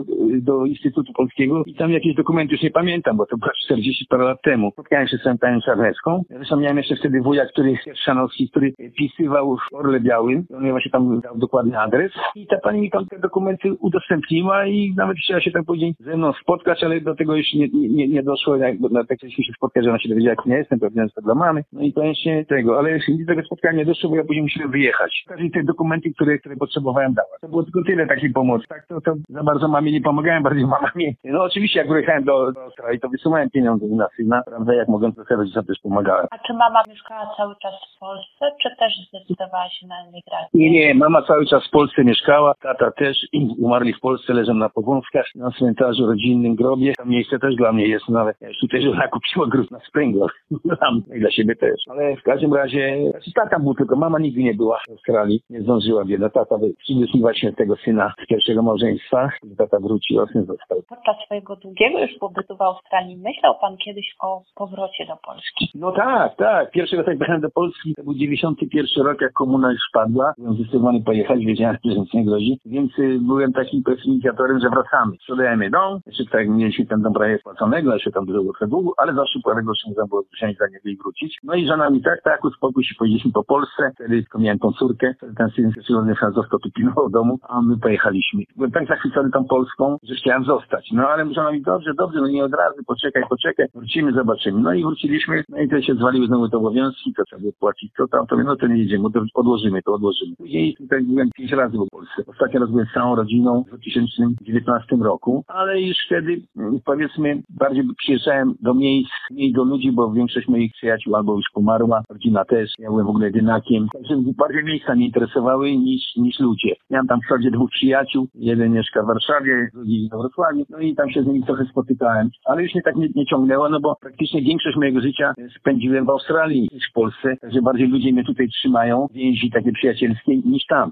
do 0.42 0.66
Instytutu 0.66 1.14
Polskiego 1.14 1.64
i 1.66 1.76
tam 1.76 1.92
jakieś 1.92 2.16
dokumenty, 2.16 2.54
już 2.54 2.64
nie 2.64 2.72
pamiętam, 2.72 3.18
bo 3.18 3.26
to 3.26 3.38
było 3.38 3.52
40 3.66 4.06
parę 4.10 4.24
lat 4.24 4.42
temu. 4.42 4.72
Spotkałem 4.72 5.08
się 5.08 5.18
z 5.18 5.24
Santanią 5.24 5.62
Czarnecką. 5.62 6.24
Zresztą 6.30 6.58
miałem 6.58 6.78
jeszcze 6.78 6.96
wtedy 6.96 7.22
wuja, 7.22 7.46
który, 7.46 7.76
Szanowski, 8.06 8.50
który 8.50 8.74
pisywał 8.98 9.58
w 9.58 9.76
Orle 9.76 10.00
Białym. 10.00 10.46
On 10.56 10.64
mi 10.64 10.72
właśnie 10.72 10.92
tam 10.92 11.20
dał 11.20 11.38
dokładny 11.38 11.80
adres. 11.80 12.12
I 12.36 12.48
ta 12.48 12.58
pani 12.58 12.82
mi 12.82 12.92
tam 12.92 13.06
te 13.06 13.20
dokumenty 13.20 13.74
udostępniła 13.74 14.66
i 14.66 14.94
nawet 14.98 15.18
chciała 15.18 15.42
się 15.42 15.52
tam 15.52 15.66
później 15.66 15.96
ze 16.00 16.18
mną 16.18 16.34
spotkać, 16.34 16.84
ale 16.84 17.02
do 17.02 17.16
tego 17.16 17.36
już 17.36 17.54
nie, 17.54 17.68
nie, 17.70 18.08
nie 18.08 18.24
doszło. 18.24 18.56
Jak, 18.56 18.80
bo 18.80 18.90
tak 18.90 19.18
chcieliśmy 19.18 19.44
się 19.44 19.54
spotkać, 19.54 19.84
że 19.84 19.90
ona 19.90 20.00
się 20.00 20.10
dowiedziała, 20.10 20.36
jak 20.38 20.46
nie 20.46 20.56
jestem, 20.56 20.80
pewnie 20.80 21.10
to 21.16 21.22
dla 21.22 21.36
mamy. 21.36 21.64
No 21.74 21.82
i 21.82 21.94
koniecznie 21.94 22.46
tego, 22.46 22.80
ale 22.80 23.00
do 23.20 23.26
tego 23.26 23.44
spotkania 23.44 23.78
nie 23.78 23.86
doszło, 23.86 24.10
bo 24.10 24.16
ja 24.16 24.24
później 24.24 24.44
musiałem 24.44 24.72
wyjechać. 24.72 25.26
Każdy 25.28 25.50
te 25.50 25.64
dokumenty, 25.64 26.14
które, 26.14 26.38
które 26.38 26.56
potrzebowałem 26.56 27.14
dała. 27.14 27.30
To 27.42 27.48
było 27.48 27.64
tylko 27.64 27.84
tyle 27.84 28.08
takiej 28.08 28.32
pomocy. 28.32 28.68
Tak 28.68 28.88
to, 28.88 29.02
to 29.02 29.16
za 29.30 29.44
bardzo 29.44 29.68
mamie 29.72 29.92
nie 29.92 30.02
pomagałem, 30.02 30.44
bardziej 30.44 30.68
mama 30.68 30.92
mi. 30.96 31.16
No 31.24 31.44
oczywiście 31.44 31.80
jak 31.80 31.90
wyjechałem 31.90 32.24
do, 32.24 32.52
do 32.52 32.64
Australii, 32.64 33.00
to 33.00 33.10
wysyłałem 33.10 33.50
pieniądze 33.50 33.86
na 33.88 34.08
syna, 34.18 34.44
prawda, 34.46 34.74
jak 34.74 34.88
mogłem 34.88 35.14
trochę 35.14 35.36
rodzicom 35.36 35.66
też 35.66 35.80
pomagałem. 35.84 36.28
A 36.32 36.38
czy 36.38 36.54
mama 36.54 36.82
mieszkała 36.90 37.34
cały 37.38 37.56
czas 37.62 37.74
w 37.96 38.00
Polsce, 38.00 38.52
czy 38.64 38.70
też 38.80 38.94
zdecydowała 39.10 39.70
się 39.70 39.88
na 39.88 39.96
emigrację? 40.04 40.50
Nie, 40.54 40.72
nie, 40.72 40.94
mama 40.96 41.22
cały 41.22 41.46
czas 41.46 41.68
w 41.68 41.72
Polsce 41.72 42.04
mieszkała, 42.04 42.54
tata 42.62 42.92
też, 42.92 43.18
umarli 43.58 43.94
w 43.94 44.00
Polsce, 44.00 44.34
leżą 44.34 44.54
na 44.54 44.70
powązkach, 44.70 45.26
na 45.36 45.52
cmentarzu 45.52 46.06
rodzinnym 46.06 46.56
grobie. 46.56 46.94
Tam 46.98 47.10
miejsce 47.10 47.40
też 47.40 47.56
dla 47.56 47.72
mnie 47.72 47.88
jest 47.88 48.10
nawet. 48.10 48.38
Ja 48.42 48.48
już 48.48 48.58
tutaj 48.60 48.82
żona 48.82 49.08
kupiła 49.08 49.48
grób 49.48 49.72
na 49.72 49.80
Springwell. 49.80 50.30
Tam 50.80 51.02
i 51.16 51.20
dla 51.20 51.32
siebie 51.32 51.56
też. 51.56 51.82
Ale 51.90 52.16
w 52.16 52.24
każdym 52.24 52.54
razie, 52.54 53.12
znaczy 53.12 53.32
tata 53.36 53.60
był 53.60 53.74
tylko, 53.74 53.96
mama 53.96 54.20
nigdy 54.20 54.44
nie 54.44 54.54
była 54.54 54.80
w 54.88 54.92
Australii, 54.92 55.42
nie 55.50 55.62
zdążyła 55.62 56.06
bieda. 56.06 56.30
Tata 56.30 56.56
przyniósł 56.78 57.18
mi 57.18 57.22
właśnie 57.22 57.54
tego 57.54 57.76
syna 57.76 58.14
z 58.24 58.28
pierwszego 58.28 58.62
małżeństwa. 58.62 59.30
Tata 59.62 59.80
wrócił, 59.80 60.22
a 60.22 60.26
syn 60.26 60.46
został. 60.46 60.78
Podczas 60.90 61.16
swojego 61.26 61.56
długiego 61.56 62.00
już 62.00 62.12
pobytu 62.20 62.58
w 62.58 62.62
Australii 62.62 63.18
myślał 63.18 63.56
pan 63.62 63.78
kiedyś 63.78 64.16
o 64.22 64.42
powrocie 64.56 65.06
do 65.06 65.16
Polski? 65.28 65.72
No 65.76 65.92
tak, 65.92 66.36
tak. 66.36 66.72
Pierwszy 66.72 66.96
raz 66.98 67.08
jak 67.08 67.18
pojechałem 67.18 67.42
do 67.42 67.50
Polski, 67.50 67.96
to 67.96 68.04
był 68.04 68.14
91 68.14 69.06
rok, 69.06 69.22
jak 69.22 69.34
komuna 69.34 69.72
już 69.72 69.82
padła. 69.94 70.34
Byłem 70.38 70.56
zdecydowany 70.56 71.04
pojechać, 71.04 71.46
wiedziałem, 71.46 71.78
że 71.86 72.00
nic 72.00 72.14
nie 72.14 72.26
grozi. 72.26 72.60
Więc 72.66 73.00
y, 73.00 73.20
byłem 73.22 73.54
takim 73.54 73.84
inicjatorem, 74.06 74.60
że 74.60 74.70
wracamy. 74.70 75.16
Sprzedajemy 75.16 75.70
dom, 75.70 76.00
jeszcze 76.06 76.26
tak 76.26 76.50
mieliśmy 76.50 76.86
ten 76.86 77.02
dom 77.02 77.14
prawie 77.14 77.38
spłaconego, 77.38 77.94
jeszcze 77.94 78.12
tam 78.12 78.26
dużo 78.26 78.68
długu, 78.68 78.94
ale 78.98 79.14
zawsze 79.14 79.40
groszy 79.46 79.90
można 79.90 80.06
było 80.08 80.24
wziąć 80.34 80.58
za 80.58 80.68
niego 80.68 80.90
i 80.90 80.98
wrócić. 80.98 81.38
No 81.44 81.56
i 81.56 81.68
żona 81.68 81.90
mi 81.90 82.02
tak, 82.02 82.22
tak, 82.24 82.46
uspokój 82.46 82.84
się, 82.84 82.96
pojedziemy 83.00 83.34
po 83.34 83.44
Polsce. 83.44 83.92
Wtedy 83.96 84.24
miałem 84.40 84.60
tą 84.60 84.72
córkę, 84.72 85.14
ten 85.38 85.50
syn 85.50 85.72
przyrodny 85.84 86.16
został 86.36 86.60
tu 86.60 86.72
pilnował 86.72 87.10
domu, 87.10 87.40
a 87.50 87.62
my 87.62 87.78
pojechaliśmy. 87.78 88.44
Byłem 88.56 88.72
tak 88.72 88.88
zachwycony 88.88 89.32
tą 89.32 89.46
Polską, 89.52 89.98
że 90.04 90.16
chciałem 90.16 90.44
zostać. 90.44 90.90
No 90.92 91.04
ale 91.08 91.34
żona 91.34 91.52
mi, 91.52 91.62
dobrze, 91.62 91.94
dobrze, 91.94 92.20
no 92.22 92.28
nie 92.28 92.44
od 92.44 92.54
razu, 92.54 92.84
poczekaj, 92.88 93.24
poczekaj, 93.30 93.66
wrócimy, 93.76 94.12
zobaczymy. 94.14 94.62
No 94.62 94.74
i 94.74 94.84
wróciliśmy, 94.84 95.44
no 95.50 95.58
i 95.58 95.70
to 95.70 95.82
się 95.82 95.94
zwaliły 95.94 96.28
znowu 96.28 96.50
te 96.50 96.58
obowiązki, 96.58 97.14
to 97.14 97.24
trzeba 97.26 97.40
było 97.40 97.54
płacić, 97.60 97.94
to 97.98 98.08
tam, 98.08 98.28
to 98.28 98.36
no 98.38 98.56
to 98.56 98.68
nie 98.68 98.78
jedziemy, 98.78 99.12
to 99.14 99.24
odłożymy, 99.34 99.82
to 99.82 99.94
odłożymy. 99.94 100.36
Później 100.38 100.76
tutaj 100.76 101.02
byłem 101.04 101.30
pięć 101.38 101.52
razy 101.52 101.78
w 101.78 101.90
Polsce. 101.92 102.24
Ostatni 102.28 102.60
raz 102.60 102.70
byłem 102.70 102.86
z 102.86 102.94
całą 102.94 103.16
rodziną 103.16 103.64
w 103.64 103.70
2019 103.70 104.96
roku, 104.96 105.44
ale 105.48 105.82
już 105.82 105.98
wtedy, 106.06 106.42
mm, 106.58 106.80
powiedzmy, 106.86 107.42
bardziej 107.50 107.84
przyjeżdżałem 107.98 108.54
do 108.62 108.74
miejsc, 108.74 109.12
mniej 109.32 109.54
do 109.54 109.64
ludzi, 109.64 109.92
bo 109.92 110.12
większość 110.12 110.48
moich 110.48 110.72
przyjaciół 110.74 111.16
albo 111.16 111.36
już 111.36 111.46
pomarła, 111.54 112.04
rodzina 112.10 112.46
też, 112.46 112.72
ja 112.80 112.90
byłem 112.90 113.06
w 113.06 113.10
ogóle 113.10 113.26
jedynakiem. 113.26 113.88
Także 113.94 114.16
bardziej 114.38 114.64
miejsca 114.64 114.96
mnie 114.96 115.06
interesowały 115.06 115.78
niż, 115.78 116.16
niż 116.18 116.40
ludzie. 116.40 116.76
Miałem 116.90 117.08
tam 117.08 117.20
w 117.20 117.52
dwóch 117.52 117.70
przyjaciół, 117.70 118.28
jeden 118.36 118.72
mieszka 118.72 119.04
w 119.04 119.08
Warszawie, 119.08 119.41
drugi 119.74 120.10
w 120.14 120.18
Wrocławiu, 120.18 120.66
no 120.70 120.80
i 120.80 120.96
tam 120.96 121.10
się 121.10 121.24
z 121.24 121.28
nimi 121.28 121.44
trochę 121.44 121.66
spotykałem. 121.66 122.30
Ale 122.46 122.64
już 122.64 122.74
mnie 122.74 122.82
tak 122.82 122.96
nie, 122.96 123.08
nie 123.16 123.26
ciągnęło, 123.26 123.70
no 123.70 123.80
bo 123.80 123.96
praktycznie 124.02 124.42
większość 124.42 124.78
mojego 124.78 125.02
życia 125.02 125.34
spędziłem 125.60 126.06
w 126.06 126.10
Australii 126.10 126.70
niż 126.72 126.90
w 126.90 126.94
Polsce, 126.94 127.38
także 127.42 127.62
bardziej 127.62 127.88
ludzie 127.88 128.14
mnie 128.14 128.24
tutaj 128.24 128.48
trzymają, 128.48 129.08
więzi 129.14 129.52
takie 129.52 129.72
przyjacielskie 129.72 130.38
niż 130.38 130.66
tam. 130.66 130.92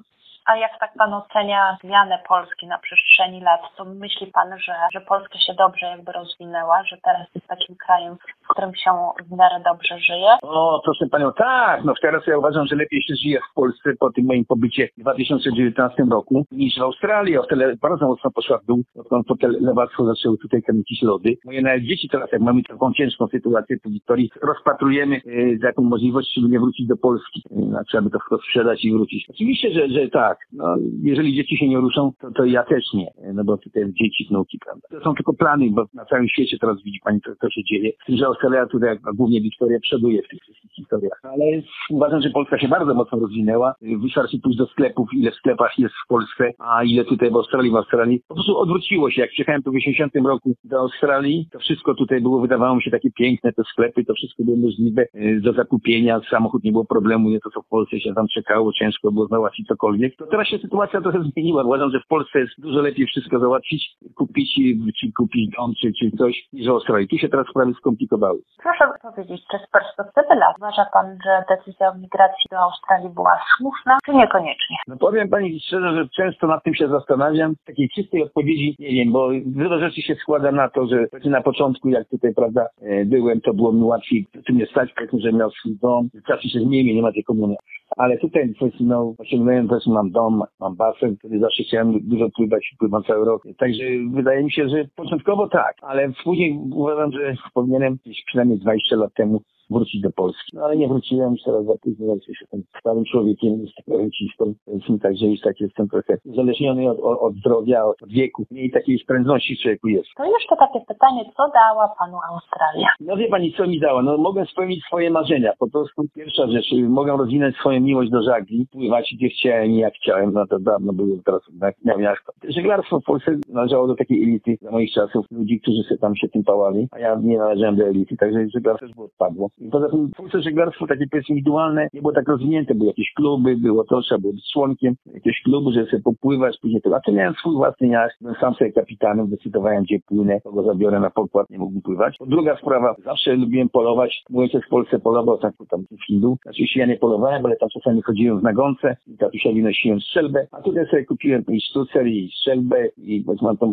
A 0.50 0.58
jak 0.58 0.80
tak 0.80 0.92
Pan 0.98 1.14
ocenia 1.14 1.78
zmianę 1.84 2.20
Polski 2.28 2.68
na 2.68 2.78
przestrzeni 2.78 3.42
lat, 3.42 3.62
to 3.78 3.86
myśli 3.86 4.28
Pan, 4.28 4.60
że, 4.60 4.74
że 4.94 5.02
Polska 5.02 5.40
się 5.40 5.54
dobrze 5.54 5.86
jakby 5.86 6.12
rozwinęła, 6.12 6.84
że 6.84 6.98
teraz 7.04 7.28
jest 7.36 7.48
takim 7.48 7.76
krajem, 7.76 8.18
w 8.42 8.48
którym 8.48 8.76
się 8.76 8.92
w 9.28 9.38
miarę 9.38 9.60
dobrze 9.66 10.00
żyje? 10.00 10.32
O, 10.42 10.82
proszę 10.84 11.06
Panią, 11.12 11.34
tak, 11.34 11.84
no 11.84 11.94
teraz 12.02 12.28
ja 12.28 12.38
uważam, 12.38 12.66
że 12.68 12.76
lepiej 12.76 13.02
się 13.02 13.16
żyje 13.24 13.40
w 13.40 13.54
Polsce 13.56 13.90
po 14.00 14.12
tym 14.12 14.26
moim 14.26 14.46
pobycie 14.46 14.88
w 14.98 15.02
2019 15.02 16.04
roku 16.12 16.46
niż 16.52 16.80
w 16.80 16.82
Australii. 16.82 17.38
Australia 17.38 17.68
bardzo 17.82 18.08
mocno 18.08 18.32
poszła 18.32 18.58
w 18.58 18.66
dół, 18.66 18.84
odkąd 19.00 19.28
po 19.28 19.36
lewactwo 19.42 20.06
zaczęły 20.06 20.38
tutaj 20.38 20.62
kręcić 20.62 21.02
lody. 21.02 21.38
Moje 21.46 21.62
nawet 21.62 21.84
dzieci 21.84 22.10
teraz, 22.12 22.32
jak 22.32 22.42
mamy 22.42 22.64
taką 22.64 22.94
ciężką 22.94 23.28
sytuację 23.28 23.80
tu 23.80 23.90
w 23.90 23.94
Wiktorii, 23.94 24.32
rozpatrujemy 24.42 25.16
y, 25.16 25.60
taką 25.62 25.82
możliwość, 25.84 26.34
żeby 26.36 26.50
nie 26.50 26.60
wrócić 26.60 26.88
do 26.88 26.98
Polski. 26.98 27.44
Y, 27.52 27.66
na 27.66 27.84
przykład 27.84 28.12
to 28.30 28.38
sprzedać 28.38 28.86
i 28.86 28.92
wrócić. 28.92 29.26
Oczywiście, 29.30 29.72
że, 29.72 29.90
że 29.90 30.10
tak, 30.10 30.39
no, 30.52 30.76
jeżeli 31.04 31.36
dzieci 31.36 31.58
się 31.58 31.68
nie 31.68 31.78
ruszą, 31.78 32.12
to, 32.22 32.32
to 32.32 32.46
ja 32.46 32.64
też 32.64 32.84
nie, 32.94 33.12
no 33.34 33.44
bo 33.44 33.58
tutaj 33.58 33.84
dzieci, 33.86 34.28
wnuki, 34.30 34.60
prawda. 34.66 34.88
To 34.92 35.04
są 35.04 35.16
tylko 35.16 35.34
plany, 35.34 35.70
bo 35.72 35.86
na 35.94 36.06
całym 36.06 36.28
świecie 36.28 36.58
teraz 36.62 36.84
widzi 36.84 37.00
pani, 37.04 37.22
co, 37.22 37.36
co 37.42 37.50
się 37.50 37.64
dzieje. 37.64 37.92
Z 38.04 38.06
tym, 38.06 38.18
że 38.18 38.26
Australia 38.26 38.66
tutaj, 38.66 38.98
a 39.04 39.14
głównie 39.14 39.42
Wiktoria, 39.42 39.80
przoduje 39.80 40.22
w 40.24 40.28
tych 40.28 40.42
wszystkich 40.42 40.72
historiach. 40.72 41.20
Ale 41.24 41.46
uważam, 41.90 42.22
że 42.22 42.30
Polska 42.30 42.60
się 42.60 42.68
bardzo 42.68 42.94
mocno 42.94 43.20
rozwinęła. 43.20 43.76
Wystarczy 43.82 44.40
pójść 44.44 44.58
do 44.58 44.66
sklepów, 44.66 45.10
ile 45.14 45.32
w 45.32 45.36
sklepach 45.36 45.80
jest 45.80 45.96
w 46.06 46.08
Polsce, 46.08 46.52
a 46.60 46.84
ile 46.84 47.06
tutaj 47.06 47.32
w 47.32 47.36
Australii, 47.36 47.72
w 47.72 47.76
Australii. 47.76 48.22
Po 48.28 48.34
prostu 48.34 48.58
odwróciło 48.58 49.12
się. 49.12 49.22
Jak 49.22 49.30
przyjechałem 49.30 49.64
tu 49.64 49.72
w 49.72 49.76
80 49.76 50.16
roku 50.16 50.54
do 50.64 50.80
Australii, 50.80 51.48
to 51.52 51.60
wszystko 51.60 51.96
tutaj 51.96 52.22
było, 52.22 52.42
wydawało 52.42 52.76
mi 52.76 52.84
się 52.84 52.92
takie 52.92 53.12
piękne, 53.12 53.54
te 53.54 53.64
sklepy, 53.64 54.06
to 54.06 54.14
wszystko 54.14 54.44
było 54.44 54.58
możliwe 54.58 55.06
y, 55.16 55.42
do 55.42 55.54
zakupienia, 55.54 56.22
samochód 56.30 56.64
nie 56.64 56.72
było 56.72 56.86
problemu, 56.86 57.30
nie 57.30 57.40
to 57.40 57.50
co 57.50 57.62
w 57.62 57.68
Polsce 57.68 58.00
się 58.00 58.14
tam 58.14 58.28
czekało, 58.34 58.74
ciężko 58.74 59.12
było 59.12 59.28
załatwić 59.28 59.68
cokolwiek. 59.68 60.16
To 60.16 60.26
teraz 60.32 60.48
się 60.48 60.58
sytuacja 60.58 61.02
trochę 61.02 61.20
zmieniła. 61.24 61.64
Uważam, 61.64 61.92
że 61.92 62.00
w 62.00 62.08
Polsce 62.08 62.40
jest 62.40 62.54
dużo 62.58 62.82
lepiej 62.82 63.06
wszystko 63.06 63.40
załatwić, 63.40 63.96
kupić, 64.16 64.56
czy 65.00 65.08
kupić 65.18 65.50
dom, 65.58 65.74
czy, 65.82 65.92
czy 66.00 66.18
coś, 66.18 66.48
niż 66.54 66.68
w 66.68 66.70
Australii. 66.70 67.08
Tu 67.08 67.18
się 67.18 67.30
teraz 67.30 67.48
sprawy 67.48 67.74
skomplikowały. 67.74 68.40
Proszę 68.64 68.86
powiedzieć, 69.02 69.42
czy 69.52 69.58
z 69.58 69.72
perspektywy 69.72 70.36
lat 70.36 70.56
uważa 70.58 70.86
Pan, 70.94 71.18
że 71.26 71.44
decyzja 71.50 71.90
o 71.90 71.96
migracji 71.96 72.46
do 72.52 72.58
Australii 72.58 73.10
była 73.10 73.40
słuszna, 73.58 73.98
czy 74.06 74.14
niekoniecznie? 74.14 74.78
No 74.88 74.98
powiem 74.98 75.30
Pani 75.30 75.60
szczerze, 75.60 75.94
że 75.96 76.08
często 76.16 76.48
nad 76.48 76.64
tym 76.64 76.76
się 76.76 76.88
zastanawiam. 76.88 77.54
Takiej 77.66 77.90
czystej 77.96 78.24
odpowiedzi 78.24 78.76
nie 78.80 78.92
wiem, 78.92 79.12
bo 79.12 79.30
wiele 79.46 79.80
rzeczy 79.80 80.02
się 80.02 80.16
składa 80.16 80.52
na 80.52 80.70
to, 80.70 80.88
że 80.88 81.30
na 81.30 81.42
początku, 81.42 81.90
jak 81.90 82.10
tutaj, 82.10 82.34
prawda, 82.34 82.68
e, 82.82 83.06
byłem, 83.06 83.42
to 83.42 83.54
było 83.54 83.72
mi 83.72 83.84
łatwiej, 83.84 84.28
tu 84.48 84.54
mnie 84.54 84.66
stać, 84.66 84.94
powiedzmy, 84.96 85.20
że 85.20 85.34
miał 85.34 85.52
swój 85.52 85.78
dom. 85.82 86.10
Czasy 86.28 86.50
się 86.50 86.60
zmieni, 86.60 86.96
nie 86.96 87.02
ma 87.02 87.12
tej 87.12 87.24
komuny 87.24 87.56
ale 88.00 88.18
tutaj 88.18 88.54
powiedzmy, 88.60 88.86
no, 88.86 89.14
osiągnąłem, 89.18 89.68
powiedzmy, 89.68 89.94
mam 89.94 90.12
dom, 90.12 90.44
mam 90.60 90.76
basen, 90.76 91.18
który 91.18 91.40
zawsze 91.40 91.64
chciałem 91.64 92.00
dużo 92.02 92.30
pływać, 92.36 92.76
pływam 92.80 93.04
cały 93.04 93.26
rok. 93.26 93.44
Także 93.58 93.84
wydaje 94.12 94.44
mi 94.44 94.52
się, 94.52 94.70
że 94.70 94.86
początkowo 94.96 95.48
tak, 95.48 95.76
ale 95.82 96.12
później 96.24 96.60
uważam, 96.74 97.12
że 97.12 97.36
powinienem 97.54 97.98
gdzieś 98.06 98.24
przynajmniej 98.26 98.60
20 98.60 98.96
lat 98.96 99.14
temu 99.14 99.42
wrócić 99.70 100.02
do 100.02 100.12
Polski. 100.12 100.52
No 100.54 100.62
ale 100.64 100.78
nie 100.78 100.88
wróciłem, 100.88 101.32
już 101.32 101.44
teraz 101.44 101.66
za 101.66 101.74
późno, 101.82 102.16
się 102.16 102.32
jestem 102.42 102.64
starym 102.80 103.06
człowiekiem, 103.06 103.62
jest 103.62 103.74
rencistą, 103.88 104.54
więc 104.68 105.02
także 105.02 105.26
już 105.26 105.42
tak 105.42 105.60
jestem 105.60 105.90
trochę 105.90 106.18
uzależniony 106.26 106.92
od, 106.92 107.00
od, 107.00 107.20
od 107.20 107.34
zdrowia, 107.34 107.86
od 107.86 108.10
wieku, 108.10 108.46
mniej 108.52 108.72
takiej 108.72 109.00
prędności 109.08 109.56
w 109.56 109.60
człowieku 109.60 109.88
jest. 109.88 110.10
To 110.18 110.24
jeszcze 110.24 110.56
takie 110.56 110.80
pytanie, 110.88 111.26
co 111.38 111.44
dała 111.54 111.96
Panu 112.00 112.18
Australia? 112.32 112.88
No 113.00 113.18
wie 113.18 113.28
Pani, 113.28 113.54
co 113.54 113.68
mi 113.68 113.80
dała? 113.80 114.04
No 114.04 114.18
mogę 114.18 114.46
spełnić 114.46 114.84
swoje 114.86 115.10
marzenia. 115.12 115.54
Po 115.60 115.70
prostu 115.70 116.04
pierwsza 116.16 116.48
rzecz, 116.48 116.72
mogę 116.90 117.18
rozwinąć 117.18 117.56
swoją 117.56 117.80
miłość 117.80 118.12
do 118.12 118.24
żagli, 118.24 118.68
pływać 118.72 119.14
gdzie 119.18 119.30
chciałem 119.30 119.72
i 119.72 119.78
jak 119.78 119.94
chciałem, 119.94 120.34
no 120.34 120.48
to 120.48 120.60
dawno 120.60 120.94
było, 120.94 121.18
teraz 121.26 121.42
miałem 121.86 122.02
miasto. 122.02 122.32
Żeglarstwo 122.44 123.00
w 123.00 123.04
Polsce 123.04 123.32
należało 123.50 123.88
do 123.88 123.96
takiej 123.96 124.24
elity 124.24 124.58
za 124.62 124.72
moich 124.72 124.94
czasów, 124.94 125.26
ludzi, 125.32 125.60
którzy 125.62 125.84
się 125.90 125.98
tam 125.98 126.16
się 126.16 126.30
tym 126.30 126.44
pałali, 126.44 126.88
a 126.92 127.00
ja 127.00 127.16
nie 127.24 127.38
należałem 127.38 127.76
do 127.76 127.84
elity, 127.84 128.18
także 128.18 128.40
żeglarstwo 128.54 128.86
też 128.86 128.96
było 128.96 129.06
odpadło. 129.06 129.50
Poza 129.72 129.90
tym 129.90 130.08
w 130.08 130.16
Polsce 130.16 130.42
żeglarstwo 130.42 130.88
takie 130.88 131.08
powiedzmy 131.12 131.36
indywidualne 131.36 131.88
nie 131.94 132.02
było 132.02 132.14
tak 132.14 132.28
rozwinięte, 132.28 132.76
były 132.76 132.88
jakieś 132.88 133.14
kluby, 133.14 133.58
było 133.58 133.84
to, 133.84 134.02
trzeba 134.02 134.22
było 134.22 134.34
być 134.34 134.52
członkiem 134.54 134.96
jakiegoś 135.06 135.42
klubu, 135.42 135.72
żeby 135.72 135.86
sobie 135.86 136.04
popływać, 136.04 136.58
później 136.62 136.82
to. 136.82 136.96
A 136.96 137.00
to 137.00 137.12
miałem 137.12 137.34
swój 137.34 137.56
własny 137.56 137.88
jacht, 137.88 138.16
byłem 138.22 138.36
sam 138.36 138.54
sobie 138.54 138.72
kapitanem, 138.72 139.30
decydowałem 139.30 139.84
gdzie 139.84 140.00
płynę, 140.00 140.42
kogo 140.42 140.64
zabiorę 140.64 141.00
na 141.00 141.10
pokład, 141.10 141.50
nie 141.50 141.58
mógłbym 141.58 141.82
pływać. 141.82 142.18
Druga 142.28 142.58
sprawa, 142.58 142.96
zawsze 143.06 143.36
lubiłem 143.36 143.70
polować, 143.70 144.24
mój 144.30 144.44
ojciec 144.44 144.66
w 144.66 144.70
Polsce 144.70 145.00
polował, 145.00 145.38
tak 145.38 145.54
tam 145.70 145.84
w 145.92 146.06
Hindu. 146.06 146.38
Oczywiście 146.50 146.80
ja 146.80 146.86
nie 146.86 146.98
polowałem, 146.98 147.46
ale 147.46 147.56
tam 147.56 147.70
czasami 147.70 148.02
chodziłem 148.02 148.40
w 148.40 148.44
nagonce 148.44 148.96
i 149.08 149.18
tatusiowi 149.18 149.64
nosiłem 149.64 150.02
strzelbę, 150.02 150.48
a 150.52 150.62
tutaj 150.62 150.86
sobie 150.86 151.06
kupiłem 151.06 151.44
i 151.48 151.62
sztucer, 151.62 152.08
i 152.08 152.30
strzelbę, 152.38 152.88
i, 152.98 153.26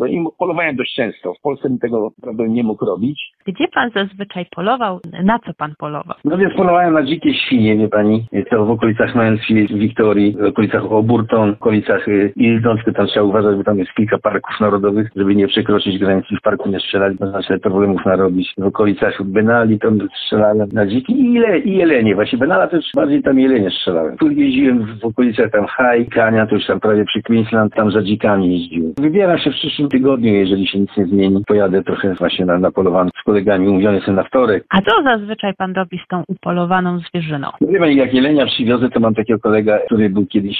i 0.09 0.23
polowałem 0.37 0.75
dość 0.75 0.95
często. 0.95 1.33
W 1.33 1.41
Polsce 1.41 1.69
mi 1.69 1.79
tego 1.79 2.11
prawda 2.21 2.47
nie 2.47 2.63
mógł 2.63 2.85
robić. 2.85 3.31
Gdzie 3.45 3.67
pan 3.67 3.89
zazwyczaj 3.95 4.45
polował? 4.55 4.99
Na 5.23 5.39
co 5.39 5.53
pan 5.53 5.73
polował? 5.77 6.17
No 6.25 6.37
więc 6.37 6.53
polowałem 6.53 6.93
na 6.93 7.03
dzikie 7.03 7.33
świnie, 7.33 7.77
wie 7.77 7.87
pani. 7.87 8.25
To 8.49 8.65
w 8.65 8.71
okolicach 8.71 9.15
Mansfield, 9.15 9.71
Wiktorii, 9.71 10.35
w 10.39 10.43
okolicach 10.43 10.91
Oburton, 10.91 11.55
w 11.55 11.61
okolicach 11.61 12.07
y, 12.07 12.33
Ildonskie. 12.35 12.91
Tam 12.91 13.07
trzeba 13.07 13.25
uważać, 13.25 13.57
bo 13.57 13.63
tam 13.63 13.79
jest 13.79 13.91
kilka 13.91 14.17
parków 14.17 14.59
narodowych, 14.59 15.09
żeby 15.15 15.35
nie 15.35 15.47
przekroczyć 15.47 15.97
granicy 15.99 16.35
w 16.35 16.41
parku 16.41 16.69
nie 16.69 16.79
strzelać, 16.79 17.19
można 17.19 17.41
sobie 17.41 17.59
problemów 17.59 18.05
narobić. 18.05 18.53
W 18.57 18.65
okolicach 18.65 19.23
Benali 19.23 19.79
tam 19.79 19.99
strzelałem 20.23 20.69
na 20.73 20.87
dziki 20.87 21.13
i, 21.13 21.33
ile, 21.33 21.59
i 21.59 21.77
jelenie. 21.77 22.15
Właśnie 22.15 22.37
Benala 22.37 22.67
też 22.67 22.85
bardziej 22.95 23.23
tam 23.23 23.39
jelenie 23.39 23.69
strzelałem. 23.69 24.17
Tu 24.17 24.31
jeździłem 24.31 24.99
w 25.01 25.05
okolicach 25.05 25.51
tam 25.51 25.65
High, 25.65 26.09
Kania, 26.09 26.47
to 26.47 26.55
już 26.55 26.65
tam 26.65 26.79
prawie 26.79 27.05
przy 27.05 27.21
Queensland, 27.23 27.73
tam 27.73 27.91
za 27.91 28.01
dzikami 28.01 28.59
jeździłem. 28.59 28.93
Wybieram 28.97 29.37
się 29.37 29.51
w 29.51 29.53
przyszłym 29.53 29.89
tygodniu, 29.89 30.33
jeżeli 30.33 30.67
się 30.67 30.79
nic 30.79 30.97
nie 30.97 31.05
zmieni. 31.05 31.43
Pojadę 31.47 31.83
trochę 31.83 32.13
właśnie 32.13 32.45
na, 32.45 32.59
na 32.59 32.71
polowanie 32.71 33.11
z 33.21 33.23
kolegami, 33.23 33.67
umówiony 33.67 33.95
jestem 33.97 34.15
na 34.15 34.23
wtorek. 34.23 34.65
A 34.69 34.81
co 34.81 35.03
zazwyczaj 35.03 35.53
pan 35.53 35.66
robi 35.73 35.99
z 36.05 36.07
tą 36.07 36.23
upolowaną 36.27 36.99
zwierzyną? 36.99 37.49
No 37.61 37.67
wie 37.85 37.93
jak 37.93 38.13
jelenia 38.13 38.45
przywiozę, 38.45 38.89
to 38.89 38.99
mam 38.99 39.15
takiego 39.15 39.39
kolega, 39.39 39.79
który 39.85 40.09
był 40.09 40.25
kiedyś 40.25 40.57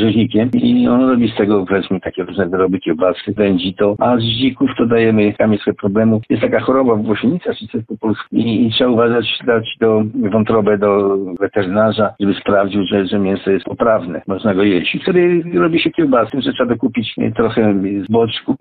rzeźnikiem 0.00 0.50
i 0.54 0.88
on 0.88 1.08
robi 1.08 1.28
z 1.28 1.36
tego 1.36 1.66
powiedzmy 1.66 2.00
takie 2.00 2.22
różne 2.22 2.48
wyroby, 2.48 2.78
kiełbasy, 2.78 3.32
wędzi 3.36 3.74
to, 3.74 3.96
a 3.98 4.16
z 4.16 4.22
dzików 4.22 4.70
to 4.78 4.86
dajemy 4.86 5.32
kamień 5.32 5.58
swoich 5.58 5.76
problemów. 5.76 6.22
Jest 6.30 6.42
taka 6.42 6.60
choroba 6.60 6.94
w 6.94 7.02
głośnicach, 7.02 7.56
czy 7.70 7.82
po 7.82 7.96
polsku 7.96 8.26
i, 8.32 8.66
i 8.66 8.70
trzeba 8.70 8.90
uważać, 8.90 9.38
dać 9.46 9.76
do 9.80 10.02
wątrobę 10.32 10.78
do 10.78 11.18
weterynarza, 11.40 12.14
żeby 12.20 12.34
sprawdził, 12.34 12.82
że, 12.86 13.06
że 13.06 13.18
mięso 13.18 13.50
jest 13.50 13.64
poprawne, 13.64 14.22
można 14.26 14.54
go 14.54 14.62
jeść. 14.62 14.94
I 14.94 14.98
wtedy 14.98 15.42
robi 15.54 15.80
się 15.80 15.90
kiełbasy, 15.90 16.40
że 16.40 16.52
trzeba 16.52 16.70
dokupić 16.74 17.14
trochę 17.36 17.74
z 18.06 18.12
boczku 18.12 18.54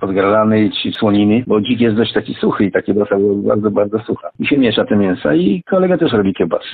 podgralanej 0.00 0.70
czy 0.82 0.92
słoniny, 0.92 1.44
bo 1.46 1.60
dzik 1.60 1.80
jest 1.80 1.96
dość 1.96 2.12
taki 2.12 2.34
suchy 2.34 2.64
i 2.64 2.72
ta 2.72 2.82
kiełbasa 2.82 3.16
bardzo, 3.36 3.70
bardzo 3.70 3.98
sucha. 3.98 4.30
I 4.40 4.46
się 4.46 4.58
miesza 4.58 4.84
te 4.84 4.96
mięsa 4.96 5.34
i 5.38 5.62
kolega 5.62 5.98
też 5.98 6.12
robi 6.12 6.34
kiełbasy. 6.34 6.66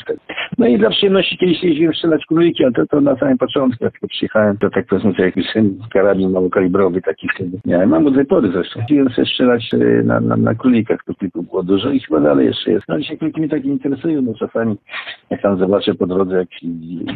No 0.59 0.67
i 0.67 0.79
dla 0.79 0.91
przyjemności 0.91 1.39
kiedyś 1.39 1.63
jeździłem 1.63 1.95
strzelać 1.95 2.27
króliki, 2.27 2.65
ale 2.65 2.73
to, 2.73 2.87
to 2.87 3.01
na 3.01 3.17
samym 3.17 3.39
początku, 3.39 3.85
jak 3.85 3.95
przyjechałem, 4.09 4.59
to 4.59 4.71
tak 4.71 4.87
powiedzmy, 4.87 5.13
jakiś 5.19 5.47
syn, 5.53 5.79
karabin 5.93 6.31
małokalibrowy 6.31 7.03
taki 7.03 7.29
wtedy 7.35 7.59
miałem. 7.65 7.89
Mam 7.89 8.07
od 8.07 8.15
tej 8.15 8.27
pory 8.27 8.53
zresztą. 8.53 8.81
Chciałem 8.87 9.11
sobie 9.11 9.27
strzelać 9.27 9.71
e, 9.75 10.03
na, 10.03 10.21
na, 10.21 10.37
na 10.37 10.55
królikach, 10.55 11.05
to 11.07 11.15
tylko 11.15 11.43
było 11.43 11.63
dużo 11.63 11.91
i 11.91 12.01
chyba 12.01 12.21
dalej 12.21 12.47
jeszcze 12.47 12.71
jest. 12.71 12.89
No 12.89 12.99
dzisiaj 12.99 13.19
króliki 13.19 13.41
mnie 13.41 13.49
tak 13.49 13.65
interesują, 13.65 14.23
no 14.23 14.35
czasami 14.35 14.77
jak 15.31 15.43
tam 15.43 15.59
zobaczę 15.59 15.95
po 15.95 16.07
drodze, 16.07 16.37
jak 16.37 16.49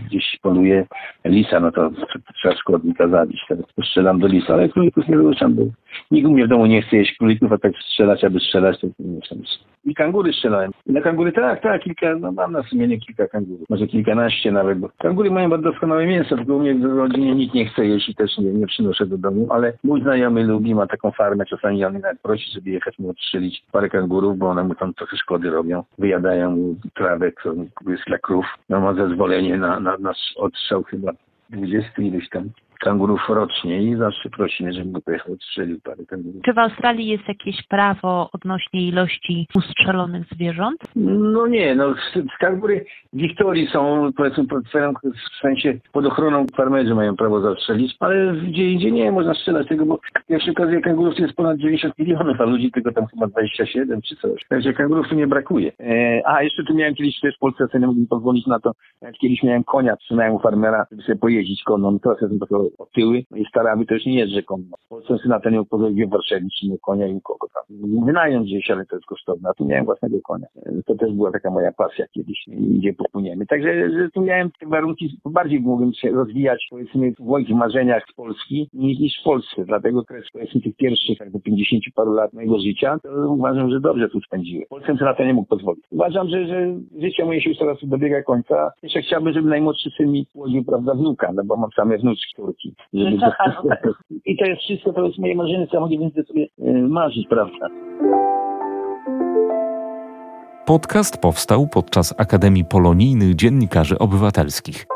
gdzieś 0.06 0.38
poluje 0.42 0.87
lisa, 1.24 1.61
no 1.61 1.72
to 1.72 1.90
trzeba 2.34 2.54
szkodnika 2.54 3.08
zabić. 3.08 3.40
Teraz 3.48 3.64
strzelam 3.84 4.20
do 4.20 4.26
lisa, 4.26 4.54
ale 4.54 4.68
królików 4.68 5.08
nie 5.08 5.16
wyruszam, 5.16 5.54
bo 5.54 5.62
nikt 6.11 6.28
mnie 6.28 6.46
w 6.46 6.48
domu 6.48 6.66
nie 6.66 6.82
chce 6.82 6.96
jeść 6.96 7.16
królików, 7.16 7.52
a 7.52 7.58
tak 7.58 7.72
strzelać, 7.76 8.24
aby 8.24 8.40
strzelać, 8.40 8.80
to 8.80 8.87
nie. 8.98 9.20
I 9.84 9.94
kangury 9.94 10.32
strzelałem. 10.32 10.70
I 10.87 10.92
na 10.92 11.00
kangury 11.00 11.27
tak, 11.32 11.62
tak, 11.62 11.82
kilka, 11.82 12.14
no 12.14 12.32
mam 12.32 12.52
na 12.52 12.62
sumieniu 12.62 12.98
kilka 12.98 13.28
kangurów. 13.28 13.68
Może 13.70 13.86
kilkanaście 13.86 14.52
nawet, 14.52 14.78
bo 14.78 14.88
kangury 14.98 15.30
mają 15.30 15.62
doskonałe 15.62 16.06
mięso, 16.06 16.36
tylko 16.36 16.56
u 16.56 16.60
mnie 16.60 16.74
w 16.74 16.84
rodzinie 16.84 17.34
nikt 17.34 17.54
nie 17.54 17.66
chce 17.66 17.86
jeść 17.86 18.08
i 18.08 18.14
też 18.14 18.38
nie, 18.38 18.52
nie 18.52 18.66
przynoszę 18.66 19.06
do 19.06 19.18
domu, 19.18 19.46
ale 19.50 19.72
mój 19.84 20.02
znajomy 20.02 20.44
lubi, 20.44 20.74
ma 20.74 20.86
taką 20.86 21.10
farmę, 21.10 21.46
czasami 21.46 21.84
on 21.84 21.92
nawet 21.92 22.20
prosi, 22.20 22.52
żeby 22.52 22.70
jechać 22.70 22.98
mu 22.98 23.10
odstrzelić 23.10 23.64
parę 23.72 23.88
kangurów, 23.88 24.38
bo 24.38 24.48
one 24.48 24.64
mu 24.64 24.74
tam 24.74 24.94
trochę 24.94 25.16
szkody 25.16 25.50
robią. 25.50 25.84
Wyjadają 25.98 26.50
mu 26.50 26.74
trawę, 26.94 27.32
która 27.32 27.54
jest 27.86 28.04
dla 28.06 28.18
krów. 28.18 28.46
No 28.68 28.80
ma 28.80 28.94
zezwolenie 28.94 29.56
na, 29.56 29.80
na, 29.80 29.96
na 29.98 30.12
odstrzał 30.36 30.82
chyba 30.82 31.12
20 31.50 32.02
ileś 32.02 32.28
tam 32.28 32.50
kangurów 32.78 33.20
rocznie 33.28 33.82
i 33.82 33.96
zawsze 33.96 34.30
prosimy, 34.30 34.72
żeby 34.72 34.90
go 34.92 35.00
pojechał 35.00 35.32
odstrzelił 35.32 35.80
parę 35.80 36.06
kangurów. 36.06 36.42
Czy 36.44 36.52
w 36.52 36.58
Australii 36.58 37.06
jest 37.06 37.28
jakieś 37.28 37.66
prawo 37.66 38.30
odnośnie 38.32 38.88
ilości 38.88 39.46
ustrzelonych 39.54 40.26
zwierząt? 40.32 40.80
No 40.96 41.46
nie, 41.46 41.74
no 41.74 41.94
kangury 42.40 42.84
w 43.12 43.16
Wiktorii 43.16 43.66
są 43.66 44.10
powiedzmy 44.16 44.44
w 44.44 45.40
sensie 45.42 45.78
pod 45.92 46.06
ochroną 46.06 46.46
farmerzy 46.56 46.94
mają 46.94 47.16
prawo 47.16 47.40
zastrzelić, 47.40 47.96
ale 48.00 48.32
gdzie 48.32 48.72
indziej 48.72 48.92
nie 48.92 49.12
można 49.12 49.34
strzelać 49.34 49.68
tego, 49.68 49.86
bo 49.86 50.00
jak 50.28 50.42
się 50.42 50.50
okazuje 50.50 50.80
kangurów 50.80 51.18
jest 51.18 51.34
ponad 51.34 51.58
90 51.58 51.98
milionów, 51.98 52.40
a 52.40 52.44
ludzi 52.44 52.70
tylko 52.72 52.92
tam 52.92 53.06
chyba 53.06 53.26
27 53.26 54.02
czy 54.02 54.16
coś. 54.16 54.44
Także 54.48 54.72
kangurów 54.72 55.08
tu 55.08 55.14
nie 55.14 55.26
brakuje. 55.26 55.72
E, 55.80 56.22
a 56.24 56.42
jeszcze 56.42 56.64
tu 56.64 56.74
miałem 56.74 56.94
kiedyś 56.94 57.20
też 57.20 57.36
w 57.36 57.38
Polsce 57.38 57.66
sobie 57.66 57.80
nie 57.80 57.86
mógłbym 57.86 58.06
pozwolić 58.06 58.46
na 58.46 58.60
to, 58.60 58.72
kiedyś 59.20 59.42
miałem 59.42 59.64
konia, 59.64 59.96
trzymałem 59.96 60.34
u 60.34 60.38
farmera, 60.38 60.86
żeby 60.90 61.02
sobie 61.02 61.18
pojeździć 61.18 61.62
konną, 61.62 61.98
teraz 61.98 62.20
jestem 62.20 62.38
trochę 62.38 62.67
otyły 62.78 63.24
i 63.37 63.44
staramy 63.48 63.87
też 63.87 64.07
nie 64.07 64.18
jeżdżę 64.18 64.42
konno. 64.42 64.76
W 64.85 64.88
Polsce 64.88 65.28
na 65.28 65.40
ten 65.40 65.64
pozwoliłem 65.64 66.09
w 66.09 66.12
Warszawie, 66.12 66.46
czy 66.61 66.66
nie 66.66 66.78
konia 66.78 67.07
i 67.07 67.20
kogo 67.22 67.46
tam. 67.54 67.62
Wynająć 68.07 68.46
gdzieś, 68.46 68.70
ale 68.70 68.87
to 68.87 68.96
jest 68.96 69.07
kosztowne, 69.07 69.48
a 69.48 69.54
tu 69.54 69.64
miałem 69.64 69.85
własnego 69.85 70.18
konia. 70.24 70.46
To 70.87 70.94
też 70.94 71.12
była 71.12 71.33
taka 71.33 71.50
moja 71.50 71.72
pasja 71.72 72.07
kiedyś, 72.14 72.44
gdzie 72.48 72.92
popłyniemy. 72.92 73.46
Także 73.46 73.90
że 73.90 74.11
tu 74.11 74.20
miałem 74.20 74.50
te 74.61 74.66
warunki, 74.66 75.18
bardziej 75.24 75.61
mogłem 75.61 75.92
się 75.92 76.11
rozwijać, 76.11 76.66
powiedzmy, 76.70 77.12
w 77.12 77.20
moich 77.20 77.48
marzeniach 77.48 78.04
z 78.12 78.14
Polski 78.14 78.68
niż, 78.74 78.98
niż 78.98 79.20
w 79.20 79.24
Polsce. 79.24 79.64
Dlatego 79.64 80.04
kres, 80.04 80.24
powiedzmy, 80.33 80.61
tych 80.61 80.76
pierwszych 80.76 81.20
jakby 81.20 81.40
50 81.40 81.85
paru 81.94 82.12
lat 82.12 82.33
mojego 82.33 82.59
życia, 82.59 82.98
to 83.02 83.33
uważam, 83.33 83.70
że 83.70 83.81
dobrze 83.81 84.09
tu 84.09 84.20
spędziłem. 84.20 84.66
Polsce 84.68 84.94
na 85.04 85.14
to 85.14 85.24
nie 85.24 85.35
mógł 85.35 85.48
pozwolić. 85.48 85.85
Uważam, 85.90 86.28
że, 86.28 86.46
że 86.46 86.74
życie 87.00 87.24
moje 87.24 87.40
się 87.40 87.50
już 87.50 87.59
teraz 87.59 87.78
dobiega 87.83 88.22
końca. 88.22 88.70
Jeszcze 88.83 89.02
chciałbym, 89.02 89.33
żeby 89.33 89.48
najmłodszy 89.48 89.90
syn 89.90 90.12
mi 90.12 90.26
urodził, 90.35 90.64
prawda, 90.64 90.94
wnuka, 90.94 91.33
no 91.33 91.42
bo 91.44 91.57
mam 91.57 91.70
same 91.76 91.98
wnuczki, 91.98 92.42
córki. 92.59 92.75
Żeby... 92.94 93.18
I 94.25 94.37
to 94.37 94.44
jest 94.44 94.62
wszystko, 94.62 94.92
to 94.92 95.07
jest 95.07 95.18
moje 95.18 95.35
marzenie, 95.35 95.66
co 95.66 95.77
ja 95.77 95.81
mogę 95.81 95.99
więcej 95.99 96.25
sobie 96.25 96.47
e, 96.59 96.73
marzyć, 96.73 97.27
prawda. 97.29 97.68
Podcast 100.66 101.21
powstał 101.23 101.66
podczas 101.66 102.14
Akademii 102.21 102.64
Polonijnych 102.64 103.35
Dziennikarzy 103.35 103.99
Obywatelskich. 103.99 104.87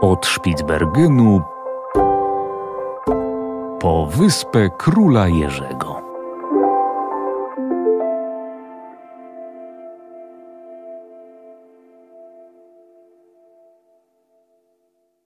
Od 0.00 0.26
Spitsbergenu 0.26 1.40
po 3.80 4.06
wyspę 4.06 4.68
Króla 4.78 5.28
Jerzego. 5.28 6.01